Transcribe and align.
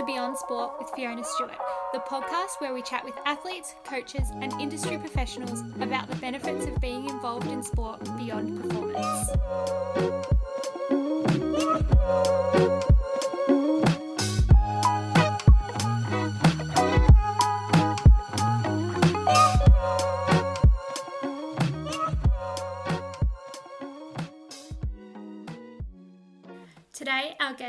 to 0.00 0.06
Beyond 0.06 0.38
Sport 0.38 0.78
with 0.78 0.88
Fiona 0.96 1.22
Stewart, 1.22 1.58
the 1.92 1.98
podcast 1.98 2.58
where 2.58 2.72
we 2.72 2.80
chat 2.80 3.04
with 3.04 3.14
athletes, 3.26 3.74
coaches, 3.84 4.28
and 4.40 4.50
industry 4.54 4.96
professionals 4.96 5.62
about 5.80 6.08
the 6.08 6.16
benefits 6.16 6.64
of 6.64 6.80
being 6.80 7.06
involved 7.06 7.46
in 7.48 7.62
sport 7.62 8.00
beyond 8.16 8.62
performance. 8.62 9.30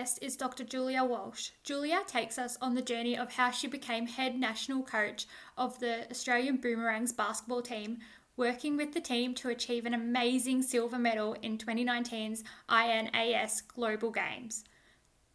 Guest 0.02 0.18
is 0.20 0.36
Dr. 0.36 0.64
Julia 0.64 1.04
Walsh. 1.04 1.52
Julia 1.64 2.02
takes 2.08 2.40
us 2.40 2.58
on 2.60 2.74
the 2.74 2.82
journey 2.82 3.16
of 3.16 3.34
how 3.34 3.52
she 3.52 3.68
became 3.68 4.08
head 4.08 4.36
national 4.36 4.82
coach 4.82 5.28
of 5.60 5.80
the 5.80 6.10
Australian 6.10 6.58
Boomerangs 6.58 7.14
basketball 7.14 7.62
team, 7.62 8.00
working 8.36 8.76
with 8.78 8.96
the 8.96 9.00
team 9.00 9.36
to 9.36 9.50
achieve 9.50 9.86
an 9.86 9.94
amazing 9.94 10.64
silver 10.64 10.98
medal 10.98 11.36
in 11.44 11.56
2019's 11.56 12.44
INAS 12.68 13.62
Global 13.68 14.10
Games. 14.10 14.64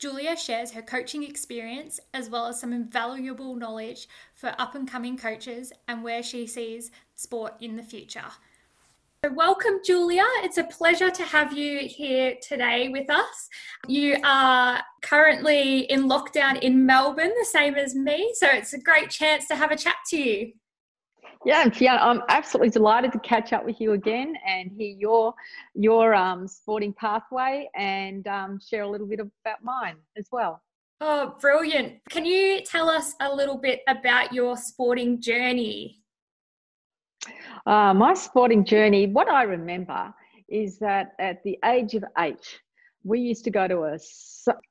Julia 0.00 0.36
shares 0.36 0.72
her 0.72 0.82
coaching 0.82 1.22
experience 1.22 2.00
as 2.12 2.28
well 2.28 2.46
as 2.46 2.58
some 2.58 2.72
invaluable 2.72 3.54
knowledge 3.54 4.08
for 4.32 4.52
up 4.58 4.74
and 4.74 4.90
coming 4.90 5.16
coaches 5.16 5.72
and 5.86 6.02
where 6.02 6.24
she 6.24 6.44
sees 6.44 6.90
sport 7.14 7.54
in 7.60 7.76
the 7.76 7.84
future. 7.84 8.32
Welcome, 9.34 9.80
Julia. 9.84 10.24
It's 10.42 10.58
a 10.58 10.64
pleasure 10.64 11.10
to 11.10 11.22
have 11.24 11.52
you 11.52 11.80
here 11.80 12.36
today 12.46 12.88
with 12.88 13.10
us. 13.10 13.48
You 13.88 14.18
are 14.24 14.82
currently 15.02 15.80
in 15.80 16.08
lockdown 16.08 16.60
in 16.60 16.86
Melbourne, 16.86 17.32
the 17.38 17.44
same 17.44 17.74
as 17.74 17.94
me, 17.94 18.32
so 18.34 18.46
it's 18.48 18.72
a 18.72 18.80
great 18.80 19.10
chance 19.10 19.48
to 19.48 19.56
have 19.56 19.72
a 19.72 19.76
chat 19.76 19.96
to 20.10 20.16
you. 20.16 20.52
Yeah, 21.44 21.62
and 21.62 21.74
Fiona, 21.74 21.98
I'm 21.98 22.22
absolutely 22.28 22.70
delighted 22.70 23.12
to 23.12 23.18
catch 23.20 23.52
up 23.52 23.64
with 23.64 23.80
you 23.80 23.92
again 23.92 24.34
and 24.46 24.70
hear 24.70 24.94
your 24.96 25.34
your 25.74 26.14
um, 26.14 26.46
sporting 26.46 26.92
pathway 26.92 27.68
and 27.74 28.26
um, 28.28 28.60
share 28.60 28.82
a 28.82 28.88
little 28.88 29.06
bit 29.06 29.20
about 29.20 29.62
mine 29.62 29.96
as 30.16 30.26
well. 30.30 30.62
Oh, 31.00 31.36
brilliant! 31.40 32.00
Can 32.10 32.24
you 32.24 32.62
tell 32.62 32.88
us 32.88 33.14
a 33.20 33.34
little 33.34 33.58
bit 33.58 33.80
about 33.88 34.32
your 34.32 34.56
sporting 34.56 35.20
journey? 35.20 36.02
Uh, 37.66 37.92
my 37.94 38.14
sporting 38.14 38.64
journey, 38.64 39.06
what 39.06 39.28
I 39.28 39.42
remember 39.42 40.12
is 40.48 40.78
that 40.78 41.12
at 41.18 41.42
the 41.42 41.58
age 41.64 41.94
of 41.94 42.04
eight, 42.18 42.60
we 43.04 43.20
used 43.20 43.44
to 43.44 43.50
go 43.50 43.68
to 43.68 43.84
a, 43.84 43.98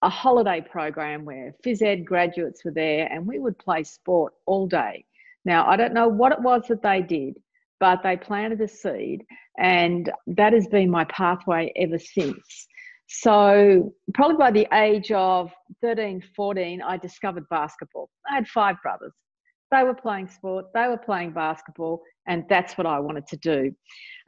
a 0.02 0.10
holiday 0.10 0.62
program 0.62 1.26
where 1.26 1.54
phys 1.66 1.82
ed 1.82 2.06
graduates 2.06 2.64
were 2.66 2.72
there 2.72 3.08
and 3.12 3.26
we 3.26 3.40
would 3.40 3.58
play 3.58 3.84
sport 3.84 4.34
all 4.46 4.68
day. 4.68 5.06
Now, 5.46 5.68
I 5.68 5.78
don't 5.78 5.94
know 5.94 6.08
what 6.08 6.32
it 6.32 6.42
was 6.42 6.64
that 6.70 6.82
they 6.82 7.02
did, 7.02 7.36
but 7.80 8.02
they 8.04 8.18
planted 8.18 8.62
a 8.62 8.68
seed 8.68 9.24
and 9.58 10.12
that 10.28 10.54
has 10.54 10.68
been 10.68 10.90
my 10.90 11.06
pathway 11.06 11.72
ever 11.76 12.00
since. 12.00 12.68
So, 13.08 13.94
probably 14.14 14.38
by 14.38 14.52
the 14.52 14.68
age 14.74 15.12
of 15.12 15.52
13, 15.82 16.24
14, 16.36 16.82
I 16.82 16.98
discovered 16.98 17.48
basketball. 17.50 18.10
I 18.30 18.36
had 18.36 18.48
five 18.48 18.78
brothers. 18.82 19.14
They 19.76 19.84
were 19.84 19.94
playing 19.94 20.30
sport, 20.30 20.68
they 20.74 20.88
were 20.88 20.98
playing 20.98 21.32
basketball, 21.32 22.02
and 22.28 22.46
that's 22.48 22.78
what 22.78 22.88
I 22.88 22.98
wanted 23.00 23.28
to 23.28 23.38
do. 23.38 23.76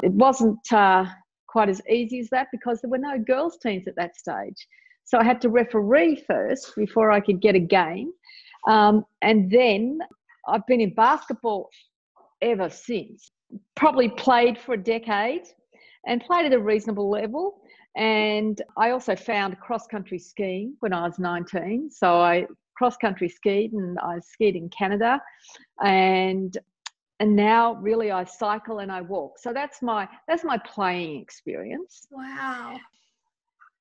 It 0.03 0.11
wasn't 0.11 0.59
uh, 0.73 1.05
quite 1.47 1.69
as 1.69 1.81
easy 1.89 2.19
as 2.19 2.29
that 2.31 2.47
because 2.51 2.81
there 2.81 2.89
were 2.89 2.97
no 2.97 3.17
girls' 3.17 3.57
teams 3.57 3.87
at 3.87 3.95
that 3.95 4.17
stage. 4.17 4.67
So 5.05 5.17
I 5.17 5.23
had 5.23 5.39
to 5.41 5.49
referee 5.49 6.21
first 6.27 6.75
before 6.75 7.11
I 7.11 7.21
could 7.21 7.39
get 7.39 7.55
a 7.55 7.59
game. 7.59 8.11
Um, 8.67 9.05
and 9.21 9.49
then 9.49 9.99
I've 10.49 10.67
been 10.67 10.81
in 10.81 10.93
basketball 10.93 11.69
ever 12.41 12.69
since. 12.69 13.31
Probably 13.75 14.09
played 14.09 14.57
for 14.57 14.73
a 14.73 14.77
decade 14.77 15.43
and 16.05 16.19
played 16.19 16.45
at 16.45 16.51
a 16.51 16.59
reasonable 16.59 17.09
level. 17.09 17.61
And 17.95 18.61
I 18.75 18.89
also 18.89 19.15
found 19.15 19.57
cross 19.61 19.87
country 19.87 20.19
skiing 20.19 20.75
when 20.81 20.91
I 20.91 21.07
was 21.07 21.19
19. 21.19 21.89
So 21.89 22.19
I 22.19 22.47
cross 22.77 22.97
country 22.97 23.29
skied 23.29 23.73
and 23.73 23.97
I 23.99 24.19
skied 24.19 24.55
in 24.55 24.69
Canada. 24.69 25.21
And 25.83 26.57
and 27.19 27.35
now 27.35 27.73
really 27.75 28.11
I 28.11 28.23
cycle 28.25 28.79
and 28.79 28.91
I 28.91 29.01
walk. 29.01 29.39
So 29.39 29.53
that's 29.53 29.81
my 29.81 30.07
that's 30.27 30.43
my 30.43 30.57
playing 30.59 31.21
experience. 31.21 32.07
Wow. 32.11 32.77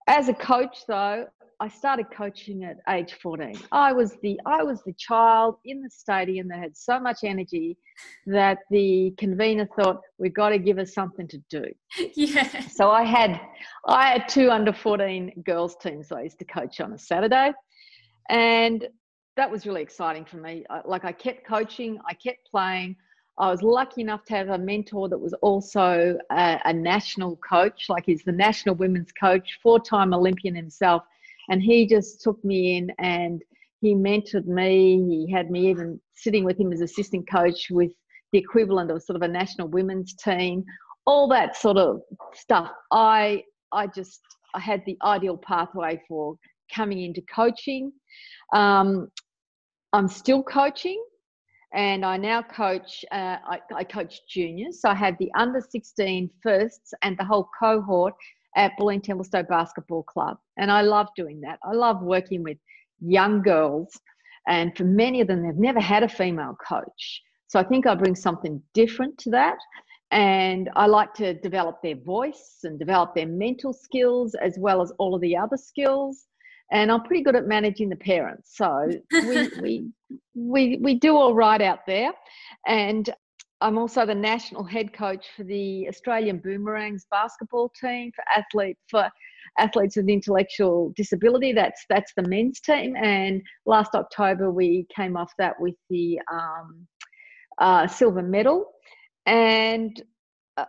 As 0.09 0.29
a 0.29 0.35
coach 0.35 0.79
though, 0.87 1.27
I 1.59 1.69
started 1.69 2.07
coaching 2.11 2.65
at 2.65 2.77
age 2.89 3.15
14. 3.23 3.57
I 3.73 3.93
was 3.93 4.17
the 4.23 4.39
I 4.45 4.63
was 4.63 4.83
the 4.85 4.93
child 4.95 5.57
in 5.65 5.81
the 5.81 5.91
stadium 5.91 6.49
that 6.49 6.59
had 6.59 6.77
so 6.77 7.01
much 7.01 7.19
energy 7.25 7.79
that 8.27 8.59
the 8.71 9.15
convener 9.17 9.67
thought 9.79 10.01
we've 10.19 10.35
got 10.35 10.51
to 10.51 10.59
give 10.59 10.79
us 10.79 10.93
something 10.95 11.29
to 11.29 11.39
do. 11.51 11.65
Yeah. 12.15 12.61
So 12.69 12.91
I 12.91 13.05
had 13.05 13.41
I 13.87 14.09
had 14.09 14.29
two 14.29 14.51
under 14.51 14.73
14 14.73 15.43
girls 15.45 15.77
teams 15.77 16.13
I 16.13 16.23
used 16.23 16.39
to 16.39 16.45
coach 16.45 16.81
on 16.81 16.93
a 16.93 16.99
Saturday. 16.99 17.53
And 18.29 18.89
that 19.37 19.51
was 19.51 19.67
really 19.67 19.83
exciting 19.83 20.25
for 20.25 20.39
me. 20.39 20.65
Like 20.85 21.05
I 21.05 21.13
kept 21.13 21.47
coaching, 21.47 21.99
I 22.09 22.15
kept 22.15 22.51
playing. 22.51 22.97
I 23.39 23.51
was 23.51 23.63
lucky 23.63 24.01
enough 24.01 24.25
to 24.27 24.35
have 24.35 24.49
a 24.49 24.59
mentor 24.59 25.11
that 25.11 25.19
was 25.19 25.35
also 25.35 26.19
a, 26.31 26.59
a 26.65 26.73
national 26.73 27.37
coach, 27.37 27.87
like 27.91 28.05
he's 28.07 28.25
the 28.25 28.33
national 28.33 28.77
women's 28.77 29.13
coach, 29.13 29.59
four 29.63 29.79
time 29.79 30.15
Olympian 30.15 30.55
himself. 30.55 31.03
And 31.51 31.63
he 31.63 31.87
just 31.87 32.23
took 32.23 32.43
me 32.45 32.79
in 32.79 32.91
and 32.99 33.43
he 33.83 33.95
mentored 33.95 34.47
me. 34.47 35.05
He 35.07 35.31
had 35.31 35.51
me 35.51 35.69
even 35.69 36.01
sitting 36.15 36.45
with 36.45 36.59
him 36.59 36.73
as 36.73 36.81
assistant 36.81 37.31
coach 37.31 37.69
with 37.71 37.93
the 38.33 38.39
equivalent 38.39 38.91
of 38.91 39.03
sort 39.03 39.17
of 39.17 39.23
a 39.23 39.29
national 39.29 39.69
women's 39.69 40.15
team, 40.15 40.65
all 41.07 41.29
that 41.29 41.57
sort 41.57 41.77
of 41.77 42.01
stuff. 42.35 42.71
I 42.91 43.45
I 43.71 43.87
just 43.87 44.21
I 44.55 44.61
had 44.61 44.83
the 44.87 44.97
ideal 45.03 45.37
pathway 45.37 46.01
for 46.09 46.37
coming 46.75 47.03
into 47.03 47.23
coaching. 47.35 47.93
Um, 48.55 49.09
I'm 49.93 50.09
still 50.09 50.43
coaching 50.43 51.03
and 51.75 52.05
I 52.05 52.17
now 52.17 52.43
coach. 52.43 53.05
Uh, 53.13 53.37
I, 53.49 53.61
I, 53.75 53.85
coach 53.85 54.21
juniors, 54.29 54.81
so 54.81 54.89
I 54.89 54.95
have 54.95 55.17
the 55.19 55.31
under 55.37 55.61
16 55.61 56.31
firsts 56.43 56.95
and 57.03 57.17
the 57.19 57.25
whole 57.25 57.49
cohort 57.59 58.15
at 58.57 58.73
Bulleen 58.81 59.03
Templestowe 59.03 59.47
Basketball 59.49 60.03
Club, 60.05 60.39
and 60.57 60.71
I 60.71 60.81
love 60.81 61.09
doing 61.17 61.41
that. 61.43 61.59
I 61.65 61.73
love 61.73 62.03
working 62.03 62.43
with 62.43 62.57
young 63.01 63.43
girls, 63.43 64.01
and 64.49 64.77
for 64.77 64.85
many 64.85 65.21
of 65.21 65.29
them, 65.29 65.43
they've 65.43 65.57
never 65.57 65.81
had 65.81 66.03
a 66.03 66.09
female 66.09 66.57
coach. 66.67 67.23
So 67.49 67.61
I 67.61 67.65
think 67.65 67.87
I 67.87 67.95
bring 67.95 68.15
something 68.15 68.61
different 68.75 69.19
to 69.19 69.31
that. 69.31 69.59
And 70.13 70.71
I 70.77 70.87
like 70.87 71.15
to 71.15 71.35
develop 71.35 71.83
their 71.83 71.97
voice 71.97 72.61
and 72.63 72.79
develop 72.79 73.15
their 73.15 73.27
mental 73.27 73.73
skills 73.73 74.37
as 74.41 74.57
well 74.59 74.81
as 74.81 74.93
all 74.99 75.15
of 75.15 75.21
the 75.21 75.37
other 75.37 75.57
skills 75.57 76.27
and 76.73 76.91
I'm 76.91 77.03
pretty 77.03 77.23
good 77.23 77.37
at 77.37 77.47
managing 77.47 77.89
the 77.89 77.97
parents. 77.97 78.51
So 78.57 78.91
we, 79.13 79.49
we, 79.61 79.91
we, 80.35 80.79
we 80.83 80.95
do 80.95 81.17
all 81.17 81.35
right 81.35 81.61
out 81.63 81.81
there. 81.87 82.13
And 82.67 83.09
I'm 83.61 83.79
also 83.79 84.05
the 84.05 84.15
national 84.15 84.65
head 84.65 84.93
coach 84.93 85.27
for 85.37 85.45
the 85.45 85.89
Australian 85.89 86.39
Boomerangs 86.39 87.07
basketball 87.11 87.73
team 87.81 88.13
for 88.15 88.25
athletes 88.37 88.81
for 88.91 89.11
athletes 89.59 89.97
with 89.97 90.09
intellectual 90.09 90.93
disability. 90.95 91.53
That's 91.53 91.85
that's 91.89 92.13
the 92.17 92.29
men's 92.29 92.61
team. 92.61 92.95
And 92.97 93.41
last 93.65 93.95
October 93.95 94.51
we 94.51 94.87
came 94.95 95.17
off 95.17 95.33
that 95.39 95.59
with 95.59 95.75
the 95.89 96.21
um, 96.31 96.87
uh, 97.59 97.87
silver 97.87 98.23
medal. 98.23 98.67
And 99.25 100.03
uh, 100.59 100.67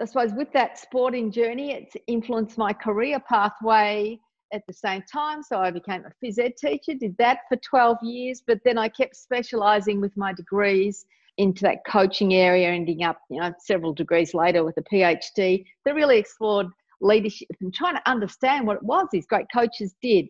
I 0.00 0.04
suppose 0.04 0.32
with 0.32 0.52
that 0.52 0.78
sporting 0.78 1.32
journey, 1.32 1.72
it's 1.72 1.96
influenced 2.06 2.56
my 2.56 2.72
career 2.72 3.18
pathway 3.28 4.20
at 4.52 4.66
the 4.66 4.72
same 4.72 5.02
time. 5.02 5.42
So 5.42 5.58
I 5.58 5.70
became 5.70 6.04
a 6.04 6.24
phys 6.24 6.38
ed 6.38 6.56
teacher, 6.56 6.94
did 6.94 7.16
that 7.18 7.40
for 7.48 7.56
12 7.56 7.98
years, 8.02 8.42
but 8.46 8.58
then 8.64 8.78
I 8.78 8.88
kept 8.88 9.16
specializing 9.16 10.00
with 10.00 10.16
my 10.16 10.32
degrees 10.32 11.06
into 11.38 11.62
that 11.62 11.84
coaching 11.86 12.34
area, 12.34 12.68
ending 12.68 13.02
up, 13.02 13.20
you 13.30 13.40
know, 13.40 13.52
several 13.58 13.94
degrees 13.94 14.34
later 14.34 14.64
with 14.64 14.76
a 14.76 14.82
PhD 14.82 15.64
that 15.84 15.94
really 15.94 16.18
explored 16.18 16.66
leadership 17.00 17.48
and 17.60 17.72
trying 17.72 17.94
to 17.94 18.10
understand 18.10 18.66
what 18.66 18.76
it 18.76 18.82
was 18.82 19.06
these 19.10 19.26
great 19.26 19.46
coaches 19.52 19.94
did. 20.02 20.26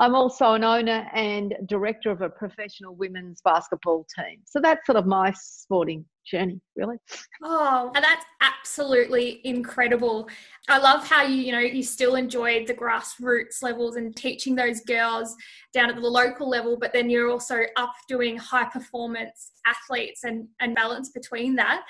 I'm 0.00 0.14
also 0.14 0.52
an 0.52 0.64
owner 0.64 1.08
and 1.12 1.54
director 1.66 2.10
of 2.10 2.22
a 2.22 2.28
professional 2.28 2.94
women's 2.94 3.40
basketball 3.42 4.06
team. 4.16 4.40
So 4.46 4.60
that's 4.60 4.86
sort 4.86 4.96
of 4.96 5.06
my 5.06 5.32
sporting 5.36 6.04
journey, 6.30 6.60
really. 6.76 6.96
Oh, 7.42 7.90
that's 7.94 8.24
absolutely 8.40 9.40
incredible. 9.44 10.28
I 10.68 10.78
love 10.78 11.06
how 11.08 11.22
you, 11.22 11.36
you 11.36 11.52
know, 11.52 11.58
you 11.58 11.82
still 11.82 12.14
enjoyed 12.16 12.66
the 12.66 12.74
grassroots 12.74 13.62
levels 13.62 13.96
and 13.96 14.14
teaching 14.14 14.54
those 14.54 14.80
girls 14.80 15.34
down 15.72 15.90
at 15.90 15.96
the 15.96 16.02
local 16.02 16.48
level, 16.48 16.76
but 16.78 16.92
then 16.92 17.10
you're 17.10 17.30
also 17.30 17.62
up 17.76 17.94
doing 18.08 18.36
high 18.36 18.68
performance 18.68 19.52
athletes 19.66 20.24
and, 20.24 20.48
and 20.60 20.74
balance 20.74 21.10
between 21.10 21.56
that. 21.56 21.84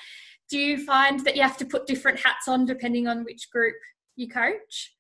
Do 0.51 0.59
you 0.59 0.85
find 0.85 1.21
that 1.25 1.37
you 1.37 1.43
have 1.43 1.59
to 1.59 1.67
put 1.67 1.87
different 1.87 2.21
hats 2.21 2.49
on 2.49 2.65
depending 2.65 3.07
on 3.07 3.25
which 3.25 3.51
group 3.51 3.77
you 4.17 4.29
coach? 4.29 4.95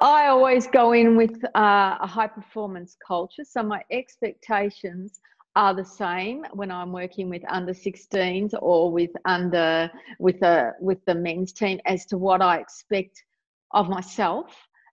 I 0.00 0.28
always 0.28 0.66
go 0.66 0.92
in 0.92 1.16
with 1.16 1.44
uh, 1.54 1.98
a 2.00 2.06
high 2.06 2.26
performance 2.26 2.96
culture. 3.06 3.44
So 3.44 3.62
my 3.62 3.82
expectations 3.92 5.20
are 5.60 5.74
the 5.74 5.84
same 5.84 6.42
when 6.54 6.70
I'm 6.70 6.90
working 6.90 7.28
with 7.28 7.42
under 7.46 7.74
16s 7.74 8.54
or 8.62 8.90
with 8.90 9.10
under 9.26 9.90
with 10.18 10.40
a 10.42 10.72
with 10.80 11.04
the 11.04 11.14
men's 11.14 11.52
team 11.52 11.78
as 11.84 12.06
to 12.06 12.16
what 12.16 12.40
I 12.40 12.56
expect 12.56 13.22
of 13.72 13.90
myself 13.90 14.46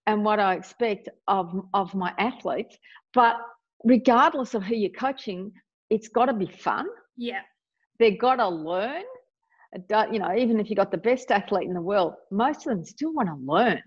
and 0.08 0.26
what 0.26 0.42
I 0.42 0.56
expect 0.56 1.08
of 1.30 1.48
of 1.74 1.96
my 1.96 2.14
athletes. 2.20 2.78
But 3.14 3.38
regardless 3.86 4.56
of 4.56 4.64
who 4.64 4.76
you're 4.76 4.90
coaching, 4.90 5.54
it's 5.90 6.10
got 6.10 6.26
to 6.26 6.34
be 6.34 6.48
fun. 6.48 6.88
Yeah, 7.16 7.44
they've 7.98 8.20
got 8.20 8.36
to 8.36 8.50
learn. 8.50 9.04
You 10.12 10.20
know, 10.20 10.36
even 10.36 10.60
if 10.60 10.70
you 10.70 10.76
got 10.76 10.92
the 10.92 10.98
best 10.98 11.32
athlete 11.32 11.68
in 11.70 11.76
the 11.76 11.82
world, 11.94 12.16
most 12.30 12.68
of 12.68 12.76
them 12.76 12.84
still 12.84 13.14
want 13.14 13.30
to 13.30 13.36
learn. 13.36 13.82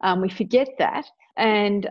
Um, 0.00 0.20
we 0.20 0.28
forget 0.28 0.68
that, 0.78 1.06
and 1.36 1.90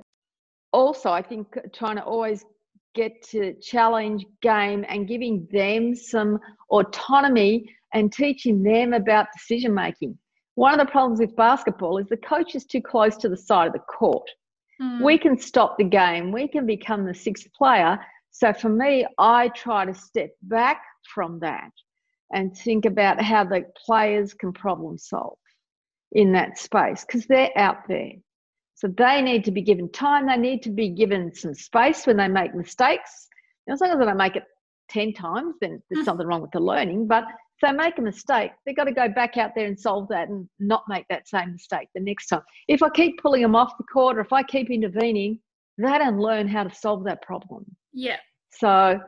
also 0.72 1.10
I 1.12 1.22
think 1.22 1.58
trying 1.74 1.98
to 1.98 2.04
always 2.04 2.46
get 2.94 3.22
to 3.30 3.54
challenge 3.56 4.26
game 4.42 4.86
and 4.88 5.08
giving 5.08 5.48
them 5.52 5.96
some 5.96 6.40
autonomy 6.70 7.70
and 7.94 8.12
teaching 8.12 8.64
them 8.64 8.94
about 8.94 9.28
decision 9.34 9.74
making. 9.74 10.18
One 10.56 10.80
of 10.80 10.86
the 10.86 10.92
problems 10.92 11.20
with 11.20 11.36
basketball 11.36 11.98
is 11.98 12.08
the 12.08 12.18
coach 12.18 12.56
is 12.56 12.66
too 12.66 12.82
close 12.82 13.18
to 13.18 13.30
the 13.30 13.38
side 13.38 13.68
of 13.68 13.74
the 13.74 13.80
court. 13.80 14.30
Mm. 14.82 15.04
We 15.04 15.18
can 15.18 15.38
stop 15.38 15.78
the 15.78 15.84
game, 15.84 16.32
we 16.32 16.48
can 16.48 16.66
become 16.66 17.06
the 17.06 17.14
sixth 17.14 17.52
player. 17.54 18.00
So 18.32 18.54
for 18.54 18.70
me, 18.70 19.06
I 19.18 19.50
try 19.50 19.86
to 19.86 19.94
step 19.94 20.32
back 20.44 20.82
from 21.14 21.40
that 21.40 21.72
and 22.34 22.56
think 22.58 22.86
about 22.86 23.22
how 23.22 23.44
the 23.44 23.64
players 23.86 24.34
can 24.34 24.54
problem 24.54 24.98
solve 24.98 25.38
in 26.14 26.32
that 26.34 26.58
space 26.58 27.06
because 27.06 27.26
they're 27.28 27.56
out 27.56 27.88
there. 27.88 28.14
So 28.76 28.88
they 28.88 29.22
need 29.22 29.44
to 29.46 29.52
be 29.52 29.62
given 29.62 29.92
time. 29.92 30.28
They 30.28 30.38
need 30.38 30.64
to 30.64 30.70
be 30.70 30.90
given 30.90 31.34
some 31.34 31.54
space 31.54 32.06
when 32.06 32.18
they 32.18 32.28
make 32.28 32.56
mistakes. 32.56 33.28
As 33.70 33.80
long 33.80 33.92
as 33.92 34.00
they 34.00 34.06
don't 34.06 34.18
make 34.18 34.36
it 34.36 34.44
10 34.90 35.14
times, 35.14 35.56
then 35.62 35.82
there's 35.90 36.02
hmm. 36.02 36.06
something 36.06 36.28
wrong 36.28 36.42
with 36.42 36.52
the 36.52 36.60
learning. 36.60 37.08
But 37.08 37.24
if 37.24 37.62
they 37.62 37.72
make 37.72 37.98
a 37.98 38.02
mistake, 38.02 38.52
they've 38.66 38.76
got 38.76 38.86
to 38.86 38.92
go 38.92 39.08
back 39.08 39.38
out 39.38 39.52
there 39.56 39.68
and 39.68 39.80
solve 39.80 40.08
that 40.10 40.28
and 40.28 40.50
not 40.60 40.84
make 40.90 41.06
that 41.10 41.28
same 41.28 41.54
mistake 41.54 41.88
the 41.94 42.02
next 42.02 42.28
time. 42.28 42.42
If 42.68 42.84
I 42.84 42.90
keep 42.90 43.22
pulling 43.22 43.42
them 43.42 43.56
off 43.56 43.78
the 43.78 43.86
court 43.86 44.18
or 44.18 44.22
if 44.22 44.34
I 44.34 44.44
keep 44.44 44.70
intervening, 44.70 45.40
they 45.78 45.98
don't 45.98 46.20
learn 46.20 46.48
how 46.48 46.64
to 46.64 46.76
solve 46.76 47.04
that 47.06 47.22
problem. 47.22 47.66
Yeah. 47.94 48.18
So, 48.52 49.00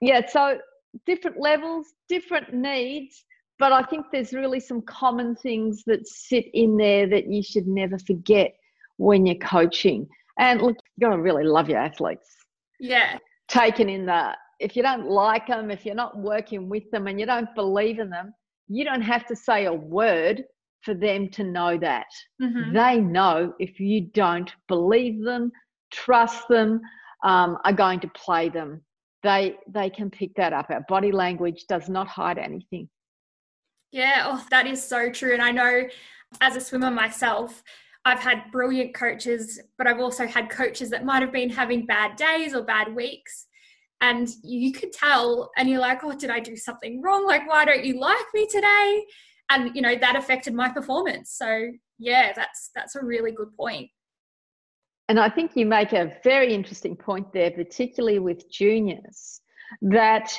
yeah, 0.00 0.26
so 0.26 0.58
different 1.06 1.40
levels, 1.40 1.88
different 2.08 2.54
needs, 2.54 3.24
but 3.58 3.72
I 3.72 3.82
think 3.82 4.06
there's 4.12 4.32
really 4.32 4.60
some 4.60 4.82
common 4.82 5.36
things 5.36 5.82
that 5.86 6.06
sit 6.06 6.46
in 6.54 6.76
there 6.76 7.08
that 7.08 7.26
you 7.30 7.42
should 7.42 7.66
never 7.66 7.98
forget 7.98 8.54
when 8.96 9.26
you're 9.26 9.36
coaching. 9.36 10.08
And 10.38 10.60
look, 10.60 10.76
you've 10.96 11.08
got 11.08 11.16
to 11.16 11.22
really 11.22 11.44
love 11.44 11.68
your 11.68 11.78
athletes. 11.78 12.28
Yeah. 12.80 13.18
Taken 13.48 13.88
in 13.88 14.06
the, 14.06 14.36
if 14.60 14.76
you 14.76 14.82
don't 14.82 15.08
like 15.08 15.46
them, 15.46 15.70
if 15.70 15.84
you're 15.84 15.94
not 15.94 16.18
working 16.18 16.68
with 16.68 16.90
them 16.90 17.06
and 17.06 17.20
you 17.20 17.26
don't 17.26 17.54
believe 17.54 17.98
in 17.98 18.10
them, 18.10 18.34
you 18.68 18.84
don't 18.84 19.02
have 19.02 19.26
to 19.26 19.36
say 19.36 19.66
a 19.66 19.72
word 19.72 20.44
for 20.82 20.94
them 20.94 21.28
to 21.30 21.44
know 21.44 21.78
that. 21.78 22.06
Mm-hmm. 22.40 22.74
They 22.74 23.00
know 23.00 23.54
if 23.58 23.80
you 23.80 24.02
don't 24.12 24.50
believe 24.68 25.22
them, 25.22 25.50
trust 25.92 26.48
them, 26.48 26.80
um, 27.24 27.58
are 27.64 27.72
going 27.72 28.00
to 28.00 28.08
play 28.08 28.48
them. 28.48 28.82
They 29.22 29.56
they 29.66 29.88
can 29.88 30.10
pick 30.10 30.34
that 30.36 30.52
up. 30.52 30.66
Our 30.68 30.84
body 30.88 31.10
language 31.10 31.64
does 31.68 31.88
not 31.88 32.06
hide 32.06 32.36
anything. 32.36 32.88
Yeah, 33.90 34.24
oh, 34.26 34.46
that 34.50 34.66
is 34.66 34.86
so 34.86 35.10
true. 35.10 35.32
And 35.32 35.42
I 35.42 35.50
know 35.50 35.88
as 36.40 36.56
a 36.56 36.60
swimmer 36.60 36.90
myself, 36.90 37.62
I've 38.04 38.20
had 38.20 38.50
brilliant 38.52 38.94
coaches, 38.94 39.60
but 39.78 39.86
I've 39.86 40.00
also 40.00 40.26
had 40.26 40.50
coaches 40.50 40.90
that 40.90 41.04
might 41.04 41.22
have 41.22 41.32
been 41.32 41.50
having 41.50 41.86
bad 41.86 42.16
days 42.16 42.54
or 42.54 42.62
bad 42.62 42.94
weeks. 42.94 43.46
And 44.00 44.28
you 44.42 44.72
could 44.72 44.92
tell, 44.92 45.50
and 45.56 45.68
you're 45.68 45.80
like, 45.80 46.04
oh, 46.04 46.12
did 46.12 46.28
I 46.28 46.40
do 46.40 46.56
something 46.56 47.00
wrong? 47.00 47.26
Like, 47.26 47.48
why 47.48 47.64
don't 47.64 47.84
you 47.84 47.98
like 47.98 48.26
me 48.34 48.46
today? 48.46 49.04
And, 49.50 49.74
you 49.74 49.80
know, 49.80 49.96
that 49.96 50.16
affected 50.16 50.52
my 50.52 50.68
performance. 50.68 51.32
So, 51.32 51.70
yeah, 51.98 52.32
that's 52.34 52.70
that's 52.74 52.96
a 52.96 53.04
really 53.04 53.32
good 53.32 53.56
point. 53.56 53.88
And 55.08 55.18
I 55.18 55.28
think 55.28 55.52
you 55.54 55.64
make 55.64 55.92
a 55.92 56.16
very 56.24 56.52
interesting 56.52 56.96
point 56.96 57.32
there, 57.32 57.50
particularly 57.50 58.18
with 58.18 58.50
juniors, 58.50 59.40
that 59.82 60.32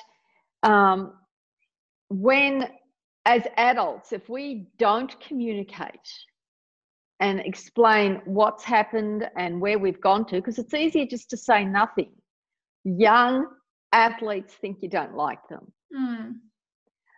um, 0.63 1.13
when, 2.09 2.67
as 3.25 3.44
adults, 3.57 4.12
if 4.12 4.27
we 4.27 4.67
don't 4.77 5.19
communicate 5.21 6.09
and 7.19 7.39
explain 7.39 8.21
what's 8.25 8.63
happened 8.63 9.29
and 9.38 9.59
where 9.59 9.79
we've 9.79 10.01
gone 10.01 10.25
to 10.25 10.35
because 10.35 10.59
it's 10.59 10.73
easier 10.73 11.06
just 11.06 11.29
to 11.29 11.38
say 11.38 11.63
nothing. 11.63 12.12
Young 12.83 13.47
athletes 13.94 14.53
think 14.53 14.79
you 14.81 14.89
don't 14.89 15.15
like 15.15 15.39
them 15.47 15.71
mm. 15.95 16.33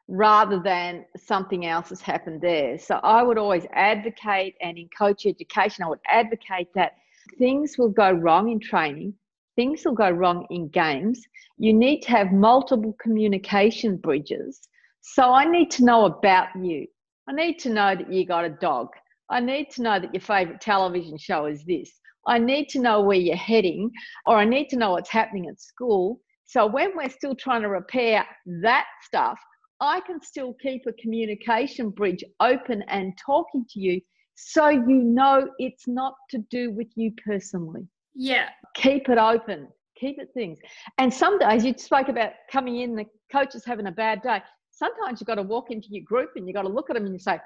rather 0.07 0.59
than 0.59 1.05
something 1.17 1.65
else 1.65 1.89
has 1.89 2.01
happened 2.01 2.41
there. 2.41 2.77
So 2.77 2.99
I 3.03 3.23
would 3.23 3.37
always 3.37 3.65
advocate, 3.73 4.55
and 4.61 4.77
in 4.77 4.87
coach 4.97 5.25
education, 5.25 5.83
I 5.83 5.89
would 5.89 5.99
advocate 6.07 6.69
that 6.75 6.93
things 7.39 7.77
will 7.77 7.89
go 7.89 8.11
wrong 8.11 8.49
in 8.49 8.59
training, 8.59 9.13
things 9.55 9.83
will 9.83 9.95
go 9.95 10.11
wrong 10.11 10.45
in 10.51 10.69
games. 10.69 11.23
You 11.57 11.73
need 11.73 12.01
to 12.01 12.11
have 12.11 12.31
multiple 12.31 12.95
communication 13.01 13.97
bridges. 13.97 14.69
So 15.01 15.33
I 15.33 15.45
need 15.45 15.71
to 15.71 15.83
know 15.83 16.05
about 16.05 16.49
you. 16.55 16.85
I 17.27 17.33
need 17.33 17.57
to 17.59 17.69
know 17.69 17.95
that 17.95 18.11
you 18.11 18.25
got 18.25 18.45
a 18.45 18.49
dog. 18.49 18.89
I 19.29 19.39
need 19.39 19.69
to 19.71 19.81
know 19.81 19.99
that 19.99 20.13
your 20.13 20.21
favourite 20.21 20.61
television 20.61 21.17
show 21.17 21.45
is 21.45 21.63
this. 21.65 21.91
I 22.27 22.37
need 22.37 22.69
to 22.69 22.79
know 22.79 23.01
where 23.01 23.17
you're 23.17 23.35
heading, 23.35 23.91
or 24.25 24.37
I 24.37 24.45
need 24.45 24.67
to 24.69 24.77
know 24.77 24.91
what's 24.91 25.09
happening 25.09 25.47
at 25.47 25.61
school. 25.61 26.19
So 26.45 26.65
when 26.65 26.95
we're 26.95 27.09
still 27.09 27.35
trying 27.35 27.61
to 27.61 27.69
repair 27.69 28.25
that 28.61 28.85
stuff, 29.05 29.39
I 29.79 29.99
can 30.01 30.21
still 30.21 30.55
keep 30.61 30.83
a 30.87 30.93
communication 30.93 31.89
bridge 31.89 32.23
open 32.39 32.83
and 32.87 33.13
talking 33.23 33.65
to 33.69 33.79
you 33.79 34.01
so 34.35 34.69
you 34.69 35.03
know 35.03 35.49
it's 35.57 35.87
not 35.87 36.13
to 36.29 36.39
do 36.49 36.71
with 36.71 36.87
you 36.95 37.11
personally. 37.25 37.87
Yeah. 38.15 38.49
Keep 38.75 39.09
it 39.09 39.17
open. 39.17 39.67
Keep 39.99 40.19
it 40.19 40.29
things. 40.33 40.59
And 40.97 41.13
some 41.13 41.39
days 41.39 41.65
you 41.65 41.73
spoke 41.77 42.07
about 42.07 42.31
coming 42.51 42.81
in, 42.81 42.95
the 42.95 43.05
coach 43.31 43.55
is 43.55 43.65
having 43.65 43.87
a 43.87 43.91
bad 43.91 44.21
day. 44.21 44.41
Sometimes 44.71 45.19
you've 45.19 45.27
got 45.27 45.35
to 45.35 45.43
walk 45.43 45.71
into 45.71 45.87
your 45.89 46.03
group 46.03 46.31
and 46.35 46.47
you've 46.47 46.55
got 46.55 46.63
to 46.63 46.69
look 46.69 46.89
at 46.89 46.95
them 46.95 47.05
and 47.05 47.13
you 47.13 47.19
say, 47.19 47.39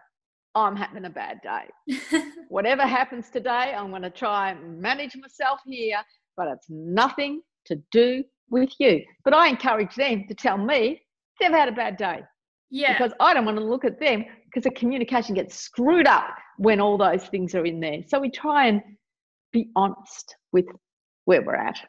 I'm 0.55 0.75
having 0.75 1.05
a 1.05 1.09
bad 1.09 1.39
day. 1.41 2.21
Whatever 2.49 2.83
happens 2.83 3.29
today, 3.29 3.73
I'm 3.75 3.89
going 3.89 4.01
to 4.01 4.09
try 4.09 4.51
and 4.51 4.81
manage 4.81 5.15
myself 5.15 5.61
here, 5.65 6.01
but 6.35 6.47
it's 6.47 6.67
nothing 6.69 7.41
to 7.65 7.81
do 7.91 8.23
with 8.49 8.71
you. 8.79 9.03
But 9.23 9.33
I 9.33 9.47
encourage 9.47 9.95
them 9.95 10.25
to 10.27 10.33
tell 10.33 10.57
me 10.57 11.01
they've 11.39 11.51
had 11.51 11.69
a 11.69 11.73
bad 11.73 11.97
day. 11.97 12.21
Yeah. 12.69 12.93
Because 12.93 13.13
I 13.19 13.33
don't 13.33 13.45
want 13.45 13.57
to 13.57 13.63
look 13.63 13.85
at 13.85 13.99
them 13.99 14.25
because 14.45 14.63
the 14.63 14.71
communication 14.71 15.35
gets 15.35 15.55
screwed 15.55 16.07
up 16.07 16.35
when 16.57 16.79
all 16.79 16.97
those 16.97 17.25
things 17.25 17.55
are 17.55 17.65
in 17.65 17.79
there. 17.79 17.99
So 18.07 18.19
we 18.19 18.29
try 18.29 18.67
and 18.67 18.81
be 19.51 19.69
honest 19.75 20.35
with 20.51 20.65
where 21.25 21.41
we're 21.41 21.55
at 21.55 21.79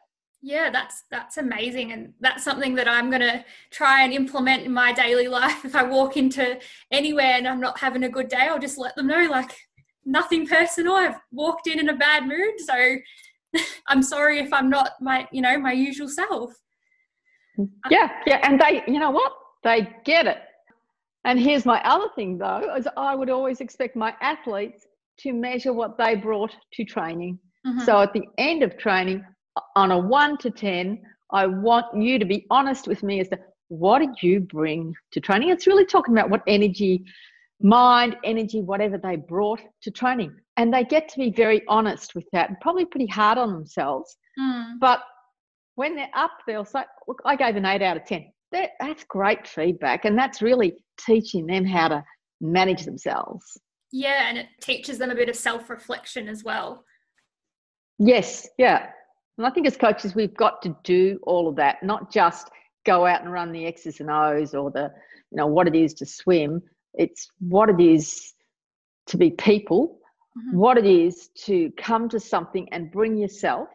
yeah 0.43 0.69
that's 0.69 1.05
that's 1.09 1.37
amazing 1.37 1.93
and 1.93 2.13
that's 2.19 2.43
something 2.43 2.75
that 2.75 2.87
i'm 2.87 3.09
going 3.09 3.21
to 3.21 3.43
try 3.71 4.03
and 4.03 4.11
implement 4.11 4.63
in 4.63 4.73
my 4.73 4.91
daily 4.91 5.27
life. 5.39 5.63
If 5.63 5.73
i 5.73 5.83
walk 5.83 6.17
into 6.17 6.59
anywhere 6.91 7.35
and 7.37 7.47
i'm 7.47 7.61
not 7.61 7.79
having 7.79 8.03
a 8.03 8.09
good 8.09 8.27
day 8.27 8.47
i'll 8.49 8.59
just 8.59 8.77
let 8.77 8.95
them 8.95 9.07
know 9.07 9.27
like 9.31 9.55
nothing 10.05 10.45
personal. 10.45 10.95
I've 10.95 11.15
walked 11.31 11.67
in 11.67 11.79
in 11.79 11.87
a 11.87 11.95
bad 11.95 12.27
mood 12.27 12.59
so 12.59 12.97
i'm 13.87 14.03
sorry 14.03 14.39
if 14.39 14.51
i'm 14.51 14.69
not 14.69 14.91
my 14.99 15.27
you 15.31 15.41
know 15.41 15.57
my 15.57 15.71
usual 15.71 16.09
self. 16.09 16.51
Yeah 17.89 18.09
yeah 18.27 18.39
and 18.43 18.59
they 18.59 18.83
you 18.85 18.99
know 18.99 19.11
what? 19.11 19.31
They 19.63 19.87
get 20.03 20.27
it. 20.27 20.39
And 21.23 21.39
here's 21.39 21.65
my 21.65 21.81
other 21.83 22.09
thing 22.15 22.37
though 22.37 22.75
is 22.75 22.85
i 22.97 23.15
would 23.15 23.29
always 23.29 23.61
expect 23.61 23.95
my 23.95 24.13
athletes 24.21 24.85
to 25.19 25.31
measure 25.31 25.71
what 25.71 25.97
they 25.97 26.15
brought 26.15 26.53
to 26.73 26.83
training. 26.83 27.39
Mm-hmm. 27.65 27.85
so 27.85 28.01
at 28.01 28.11
the 28.11 28.23
end 28.37 28.61
of 28.61 28.77
training 28.77 29.23
on 29.75 29.91
a 29.91 29.97
one 29.97 30.37
to 30.39 30.49
10, 30.49 31.01
I 31.31 31.47
want 31.47 31.85
you 31.95 32.19
to 32.19 32.25
be 32.25 32.45
honest 32.49 32.87
with 32.87 33.03
me 33.03 33.19
as 33.19 33.29
to 33.29 33.39
what 33.69 33.99
did 33.99 34.21
you 34.21 34.39
bring 34.39 34.93
to 35.11 35.19
training? 35.19 35.49
It's 35.49 35.67
really 35.67 35.85
talking 35.85 36.13
about 36.13 36.29
what 36.29 36.43
energy, 36.47 37.05
mind, 37.61 38.17
energy, 38.23 38.61
whatever 38.61 38.97
they 38.97 39.15
brought 39.15 39.61
to 39.81 39.91
training. 39.91 40.35
And 40.57 40.71
they 40.71 40.83
get 40.83 41.09
to 41.09 41.17
be 41.17 41.31
very 41.31 41.63
honest 41.67 42.13
with 42.13 42.25
that 42.31 42.49
and 42.49 42.59
probably 42.61 42.85
pretty 42.85 43.07
hard 43.07 43.37
on 43.37 43.51
themselves. 43.51 44.15
Mm. 44.39 44.79
But 44.79 45.01
when 45.75 45.95
they're 45.95 46.09
up, 46.13 46.31
they'll 46.45 46.65
say, 46.65 46.83
Look, 47.07 47.21
I 47.25 47.35
gave 47.35 47.55
an 47.55 47.65
eight 47.65 47.81
out 47.81 47.97
of 47.97 48.05
10. 48.05 48.31
That's 48.51 49.03
great 49.05 49.47
feedback. 49.47 50.05
And 50.05 50.17
that's 50.17 50.41
really 50.41 50.75
teaching 50.99 51.47
them 51.47 51.65
how 51.65 51.87
to 51.87 52.03
manage 52.39 52.85
themselves. 52.85 53.59
Yeah. 53.91 54.29
And 54.29 54.37
it 54.37 54.47
teaches 54.61 54.99
them 54.99 55.09
a 55.09 55.15
bit 55.15 55.29
of 55.29 55.35
self 55.35 55.69
reflection 55.71 56.27
as 56.27 56.43
well. 56.43 56.83
Yes. 57.97 58.47
Yeah. 58.59 58.89
And 59.37 59.47
I 59.47 59.49
think 59.49 59.67
as 59.67 59.77
coaches, 59.77 60.15
we've 60.15 60.35
got 60.35 60.61
to 60.63 60.75
do 60.83 61.19
all 61.23 61.47
of 61.47 61.55
that, 61.55 61.83
not 61.83 62.11
just 62.11 62.49
go 62.85 63.05
out 63.05 63.21
and 63.21 63.31
run 63.31 63.51
the 63.51 63.65
X's 63.65 63.99
and 63.99 64.11
O's 64.11 64.53
or 64.53 64.69
the, 64.69 64.91
you 65.31 65.37
know, 65.37 65.47
what 65.47 65.67
it 65.67 65.75
is 65.75 65.93
to 65.95 66.05
swim. 66.05 66.61
It's 66.93 67.29
what 67.39 67.69
it 67.69 67.79
is 67.79 68.33
to 69.07 69.17
be 69.17 69.31
people 69.31 69.99
mm-hmm. 70.37 70.57
what 70.57 70.77
it 70.77 70.85
is 70.85 71.29
to 71.45 71.71
come 71.77 72.09
to 72.09 72.19
something 72.19 72.67
and 72.71 72.91
bring 72.91 73.17
yourself 73.17 73.69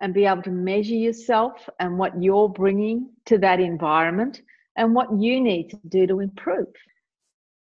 and 0.00 0.14
be 0.14 0.24
able 0.24 0.42
to 0.42 0.50
measure 0.50 0.94
yourself 0.94 1.68
and 1.78 1.98
what 1.98 2.20
you're 2.22 2.48
bringing 2.48 3.10
to 3.26 3.38
that 3.38 3.60
environment 3.60 4.40
and 4.76 4.94
what 4.94 5.08
you 5.18 5.40
need 5.40 5.68
to 5.68 5.78
do 5.88 6.06
to 6.06 6.20
improve. 6.20 6.72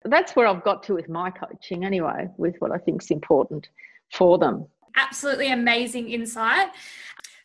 That's 0.04 0.34
where 0.34 0.46
I've 0.46 0.64
got 0.64 0.82
to 0.84 0.94
with 0.94 1.08
my 1.08 1.30
coaching, 1.30 1.84
anyway, 1.84 2.28
with 2.36 2.56
what 2.58 2.72
I 2.72 2.78
think 2.78 3.02
is 3.02 3.10
important 3.10 3.68
for 4.12 4.36
them. 4.36 4.66
Absolutely 4.96 5.52
amazing 5.52 6.10
insight. 6.10 6.68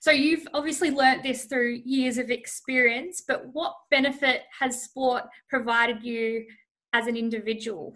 So, 0.01 0.11
you've 0.11 0.47
obviously 0.53 0.91
learnt 0.91 1.23
this 1.23 1.45
through 1.45 1.81
years 1.83 2.17
of 2.17 2.31
experience, 2.31 3.21
but 3.27 3.53
what 3.53 3.73
benefit 3.91 4.43
has 4.57 4.81
sport 4.83 5.23
provided 5.49 6.03
you 6.03 6.45
as 6.93 7.07
an 7.07 7.17
individual? 7.17 7.95